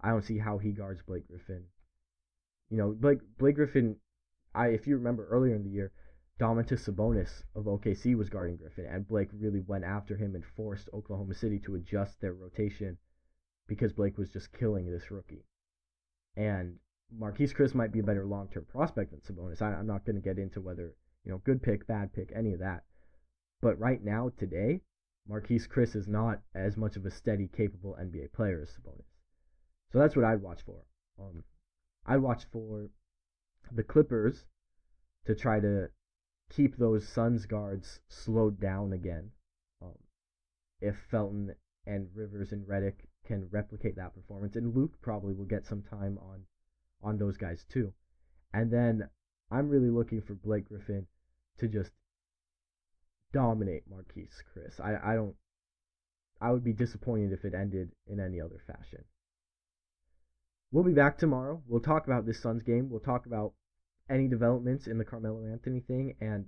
I 0.00 0.10
don't 0.10 0.24
see 0.24 0.38
how 0.38 0.58
he 0.58 0.72
guards 0.72 1.02
Blake 1.02 1.26
Griffin. 1.26 1.64
You 2.70 2.76
know, 2.76 2.92
Blake 2.92 3.20
Blake 3.38 3.56
Griffin. 3.56 3.96
I 4.54 4.68
if 4.68 4.86
you 4.86 4.96
remember 4.96 5.26
earlier 5.28 5.54
in 5.54 5.64
the 5.64 5.70
year, 5.70 5.92
Domantas 6.38 6.88
Sabonis 6.88 7.42
of 7.56 7.64
OKC 7.64 8.14
was 8.14 8.28
guarding 8.28 8.56
Griffin, 8.56 8.86
and 8.86 9.08
Blake 9.08 9.30
really 9.32 9.60
went 9.60 9.84
after 9.84 10.16
him 10.16 10.34
and 10.36 10.44
forced 10.44 10.88
Oklahoma 10.92 11.34
City 11.34 11.58
to 11.60 11.74
adjust 11.74 12.20
their 12.20 12.32
rotation 12.32 12.98
because 13.66 13.92
Blake 13.92 14.16
was 14.16 14.30
just 14.30 14.52
killing 14.52 14.90
this 14.90 15.10
rookie. 15.10 15.44
And 16.36 16.78
Marquese 17.12 17.54
Chriss 17.54 17.74
might 17.74 17.90
be 17.90 17.98
a 17.98 18.04
better 18.04 18.24
long 18.24 18.48
term 18.48 18.66
prospect 18.66 19.10
than 19.10 19.20
Sabonis. 19.20 19.60
I, 19.60 19.74
I'm 19.74 19.86
not 19.86 20.04
going 20.04 20.16
to 20.16 20.22
get 20.22 20.38
into 20.38 20.60
whether, 20.60 20.94
you 21.24 21.32
know, 21.32 21.38
good 21.38 21.62
pick, 21.62 21.86
bad 21.86 22.12
pick, 22.12 22.30
any 22.32 22.52
of 22.52 22.60
that. 22.60 22.84
But 23.60 23.78
right 23.78 24.02
now, 24.02 24.30
today, 24.38 24.80
Marquese 25.28 25.66
Chriss 25.66 25.96
is 25.96 26.06
not 26.06 26.40
as 26.54 26.76
much 26.76 26.96
of 26.96 27.04
a 27.04 27.10
steady, 27.10 27.48
capable 27.48 27.96
NBA 28.00 28.32
player 28.32 28.62
as 28.62 28.70
Sabonis. 28.70 29.17
So 29.92 29.98
that's 29.98 30.16
what 30.16 30.24
I'd 30.24 30.42
watch 30.42 30.62
for. 30.62 30.84
Um, 31.18 31.44
I'd 32.06 32.22
watch 32.22 32.44
for 32.52 32.90
the 33.72 33.82
Clippers 33.82 34.44
to 35.26 35.34
try 35.34 35.60
to 35.60 35.90
keep 36.50 36.76
those 36.76 37.06
Suns 37.06 37.46
guards 37.46 38.00
slowed 38.08 38.60
down 38.60 38.92
again. 38.92 39.30
Um, 39.82 39.98
if 40.80 40.96
Felton 41.10 41.54
and 41.86 42.08
Rivers 42.14 42.52
and 42.52 42.66
Redick 42.66 43.06
can 43.26 43.48
replicate 43.50 43.96
that 43.96 44.14
performance, 44.14 44.56
and 44.56 44.74
Luke 44.74 45.00
probably 45.00 45.34
will 45.34 45.44
get 45.44 45.66
some 45.66 45.82
time 45.82 46.18
on 46.18 46.44
on 47.02 47.18
those 47.18 47.36
guys 47.36 47.64
too. 47.68 47.92
And 48.52 48.72
then 48.72 49.08
I'm 49.50 49.68
really 49.68 49.90
looking 49.90 50.20
for 50.20 50.34
Blake 50.34 50.68
Griffin 50.68 51.06
to 51.58 51.68
just 51.68 51.92
dominate 53.32 53.88
Marquese 53.90 54.42
Chriss. 54.52 54.80
I, 54.80 55.12
I 55.12 55.14
don't 55.14 55.36
I 56.40 56.50
would 56.52 56.64
be 56.64 56.72
disappointed 56.72 57.32
if 57.32 57.44
it 57.44 57.54
ended 57.54 57.90
in 58.06 58.20
any 58.20 58.40
other 58.40 58.60
fashion. 58.66 59.04
We'll 60.70 60.84
be 60.84 60.92
back 60.92 61.16
tomorrow. 61.16 61.62
We'll 61.66 61.80
talk 61.80 62.06
about 62.06 62.26
this 62.26 62.42
Suns 62.42 62.62
game. 62.62 62.90
We'll 62.90 63.00
talk 63.00 63.24
about 63.24 63.54
any 64.10 64.28
developments 64.28 64.86
in 64.86 64.98
the 64.98 65.04
Carmelo 65.04 65.46
Anthony 65.46 65.80
thing, 65.80 66.14
and 66.20 66.46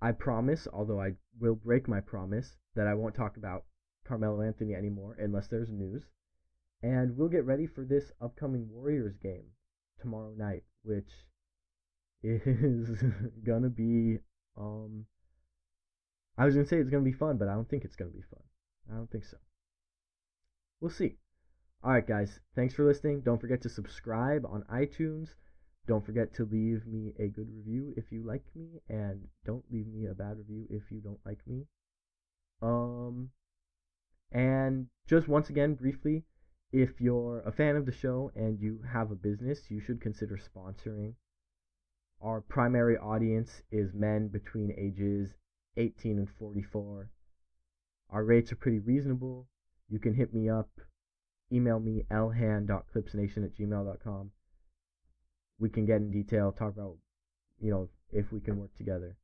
I 0.00 0.12
promise, 0.12 0.66
although 0.72 1.00
I 1.00 1.12
will 1.38 1.54
break 1.54 1.86
my 1.86 2.00
promise, 2.00 2.56
that 2.74 2.86
I 2.86 2.94
won't 2.94 3.14
talk 3.14 3.36
about 3.36 3.64
Carmelo 4.04 4.40
Anthony 4.40 4.74
anymore 4.74 5.16
unless 5.18 5.48
there's 5.48 5.70
news. 5.70 6.02
And 6.82 7.16
we'll 7.16 7.28
get 7.28 7.44
ready 7.44 7.66
for 7.66 7.84
this 7.84 8.10
upcoming 8.20 8.68
Warriors 8.70 9.16
game 9.18 9.44
tomorrow 10.00 10.32
night, 10.34 10.64
which 10.82 11.10
is 12.22 13.02
gonna 13.44 13.68
be 13.68 14.18
um 14.56 15.06
I 16.38 16.46
was 16.46 16.54
gonna 16.54 16.66
say 16.66 16.78
it's 16.78 16.90
gonna 16.90 17.04
be 17.04 17.12
fun, 17.12 17.36
but 17.36 17.48
I 17.48 17.54
don't 17.54 17.68
think 17.68 17.84
it's 17.84 17.96
gonna 17.96 18.10
be 18.10 18.22
fun. 18.30 18.42
I 18.90 18.96
don't 18.96 19.10
think 19.10 19.24
so. 19.24 19.36
We'll 20.80 20.90
see. 20.90 21.18
Alright 21.84 22.06
guys, 22.06 22.38
thanks 22.54 22.74
for 22.74 22.84
listening. 22.84 23.22
Don't 23.22 23.40
forget 23.40 23.60
to 23.62 23.68
subscribe 23.68 24.46
on 24.46 24.62
iTunes. 24.72 25.30
Don't 25.88 26.06
forget 26.06 26.32
to 26.34 26.44
leave 26.44 26.86
me 26.86 27.12
a 27.18 27.26
good 27.26 27.48
review 27.52 27.92
if 27.96 28.04
you 28.12 28.22
like 28.24 28.44
me, 28.54 28.80
and 28.88 29.26
don't 29.44 29.64
leave 29.68 29.88
me 29.88 30.06
a 30.06 30.14
bad 30.14 30.38
review 30.38 30.64
if 30.70 30.84
you 30.92 31.00
don't 31.00 31.18
like 31.26 31.40
me. 31.44 31.66
Um, 32.62 33.30
and 34.30 34.86
just 35.08 35.26
once 35.26 35.50
again, 35.50 35.74
briefly, 35.74 36.22
if 36.70 37.00
you're 37.00 37.40
a 37.40 37.50
fan 37.50 37.74
of 37.74 37.84
the 37.84 37.90
show 37.90 38.30
and 38.36 38.60
you 38.60 38.82
have 38.92 39.10
a 39.10 39.16
business, 39.16 39.68
you 39.68 39.80
should 39.80 40.00
consider 40.00 40.38
sponsoring. 40.38 41.14
Our 42.20 42.42
primary 42.42 42.96
audience 42.96 43.60
is 43.72 43.92
men 43.92 44.28
between 44.28 44.72
ages 44.78 45.34
18 45.76 46.18
and 46.18 46.28
44. 46.38 47.10
Our 48.10 48.24
rates 48.24 48.52
are 48.52 48.56
pretty 48.56 48.78
reasonable. 48.78 49.48
You 49.88 49.98
can 49.98 50.14
hit 50.14 50.32
me 50.32 50.48
up, 50.48 50.70
email 51.52 51.78
me 51.78 52.04
lhan.clipsnation 52.10 53.44
at 53.44 53.54
gmail.com. 53.56 54.30
We 55.58 55.68
can 55.68 55.86
get 55.86 55.96
in 55.96 56.10
detail, 56.10 56.52
talk 56.52 56.74
about, 56.74 56.96
you 57.60 57.70
know, 57.70 57.88
if 58.10 58.32
we 58.32 58.40
can 58.40 58.58
work 58.58 58.74
together. 58.76 59.16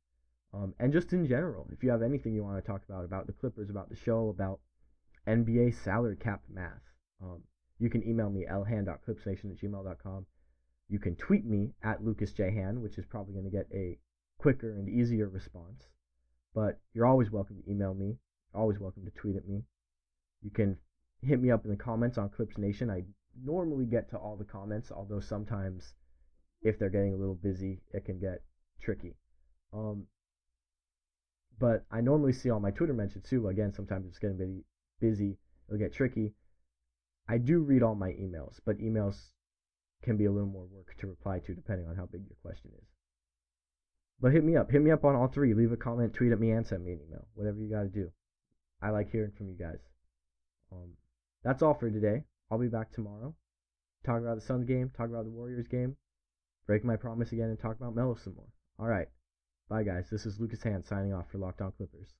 Um, 0.53 0.73
and 0.79 0.91
just 0.91 1.13
in 1.13 1.27
general, 1.27 1.67
if 1.71 1.83
you 1.83 1.91
have 1.91 2.01
anything 2.01 2.33
you 2.33 2.43
want 2.43 2.63
to 2.63 2.71
talk 2.71 2.81
about, 2.87 3.05
about 3.05 3.27
the 3.27 3.33
Clippers, 3.33 3.69
about 3.69 3.89
the 3.89 3.95
show, 3.95 4.29
about 4.29 4.59
NBA 5.27 5.75
salary 5.83 6.15
cap 6.15 6.41
math, 6.51 6.81
um, 7.21 7.41
you 7.77 7.89
can 7.89 8.07
email 8.07 8.29
me 8.29 8.45
lhan.clipsnation 8.49 9.51
at 9.51 9.57
gmail.com. 9.61 10.25
You 10.89 10.99
can 10.99 11.15
tweet 11.15 11.45
me 11.45 11.73
at 11.83 12.01
lucasjhan, 12.01 12.81
which 12.81 12.97
is 12.97 13.05
probably 13.05 13.33
going 13.33 13.45
to 13.45 13.51
get 13.51 13.67
a 13.73 13.99
quicker 14.39 14.71
and 14.71 14.89
easier 14.89 15.27
response. 15.29 15.87
But 16.55 16.79
you're 16.93 17.05
always 17.05 17.29
welcome 17.29 17.57
to 17.57 17.71
email 17.71 17.93
me. 17.93 18.17
Always 18.55 18.79
welcome 18.79 19.05
to 19.05 19.11
tweet 19.11 19.35
at 19.35 19.47
me. 19.47 19.63
You 20.41 20.49
can 20.49 20.77
hit 21.21 21.41
me 21.41 21.51
up 21.51 21.65
in 21.65 21.71
the 21.71 21.77
comments 21.77 22.17
on 22.17 22.29
Clips 22.29 22.57
Nation. 22.57 22.89
I 22.89 23.03
normally 23.43 23.85
get 23.85 24.09
to 24.11 24.17
all 24.17 24.35
the 24.35 24.45
comments, 24.45 24.91
although 24.91 25.19
sometimes 25.19 25.93
if 26.61 26.77
they're 26.77 26.89
getting 26.89 27.13
a 27.13 27.17
little 27.17 27.35
busy, 27.35 27.81
it 27.93 28.05
can 28.05 28.19
get 28.19 28.41
tricky. 28.81 29.15
Um, 29.73 30.05
but 31.59 31.85
I 31.91 32.01
normally 32.01 32.33
see 32.33 32.49
all 32.49 32.59
my 32.59 32.71
Twitter 32.71 32.93
mentions 32.93 33.29
too. 33.29 33.47
Again, 33.47 33.73
sometimes 33.73 34.07
it's 34.07 34.19
getting 34.19 34.63
busy, 34.99 35.37
it'll 35.67 35.79
get 35.79 35.93
tricky. 35.93 36.33
I 37.27 37.37
do 37.37 37.59
read 37.59 37.83
all 37.83 37.95
my 37.95 38.09
emails, 38.11 38.59
but 38.65 38.79
emails 38.79 39.31
can 40.01 40.17
be 40.17 40.25
a 40.25 40.31
little 40.31 40.49
more 40.49 40.65
work 40.65 40.95
to 40.97 41.07
reply 41.07 41.39
to 41.39 41.53
depending 41.53 41.87
on 41.87 41.95
how 41.95 42.05
big 42.05 42.21
your 42.27 42.37
question 42.41 42.71
is. 42.77 42.87
But 44.21 44.33
hit 44.33 44.43
me 44.43 44.57
up. 44.57 44.71
Hit 44.71 44.81
me 44.81 44.91
up 44.91 45.05
on 45.05 45.15
all 45.15 45.27
three. 45.27 45.53
Leave 45.53 45.71
a 45.71 45.77
comment, 45.77 46.13
tweet 46.13 46.31
at 46.31 46.39
me, 46.39 46.51
and 46.51 46.67
send 46.67 46.83
me 46.83 46.91
an 46.91 46.99
email. 47.07 47.25
Whatever 47.35 47.59
you 47.59 47.69
got 47.69 47.83
to 47.83 47.89
do. 47.89 48.11
I 48.81 48.89
like 48.89 49.11
hearing 49.11 49.31
from 49.37 49.47
you 49.47 49.55
guys. 49.57 49.79
Um, 50.71 50.91
that's 51.43 51.61
all 51.61 51.73
for 51.73 51.89
today. 51.89 52.23
I'll 52.51 52.59
be 52.59 52.67
back 52.67 52.91
tomorrow. 52.91 53.35
Talk 54.05 54.21
about 54.21 54.35
the 54.35 54.41
Suns 54.41 54.65
game, 54.65 54.91
talk 54.95 55.09
about 55.09 55.25
the 55.25 55.31
Warriors 55.31 55.67
game, 55.67 55.95
break 56.65 56.83
my 56.83 56.95
promise 56.95 57.31
again, 57.31 57.49
and 57.49 57.59
talk 57.59 57.75
about 57.77 57.95
Melo 57.95 58.15
some 58.15 58.35
more. 58.35 58.47
All 58.79 58.87
right. 58.87 59.07
Bye, 59.69 59.83
guys. 59.83 60.07
This 60.09 60.25
is 60.25 60.39
Lucas 60.39 60.63
Hand 60.63 60.85
signing 60.85 61.13
off 61.13 61.29
for 61.31 61.37
Locked 61.37 61.61
On 61.61 61.71
Clippers. 61.71 62.13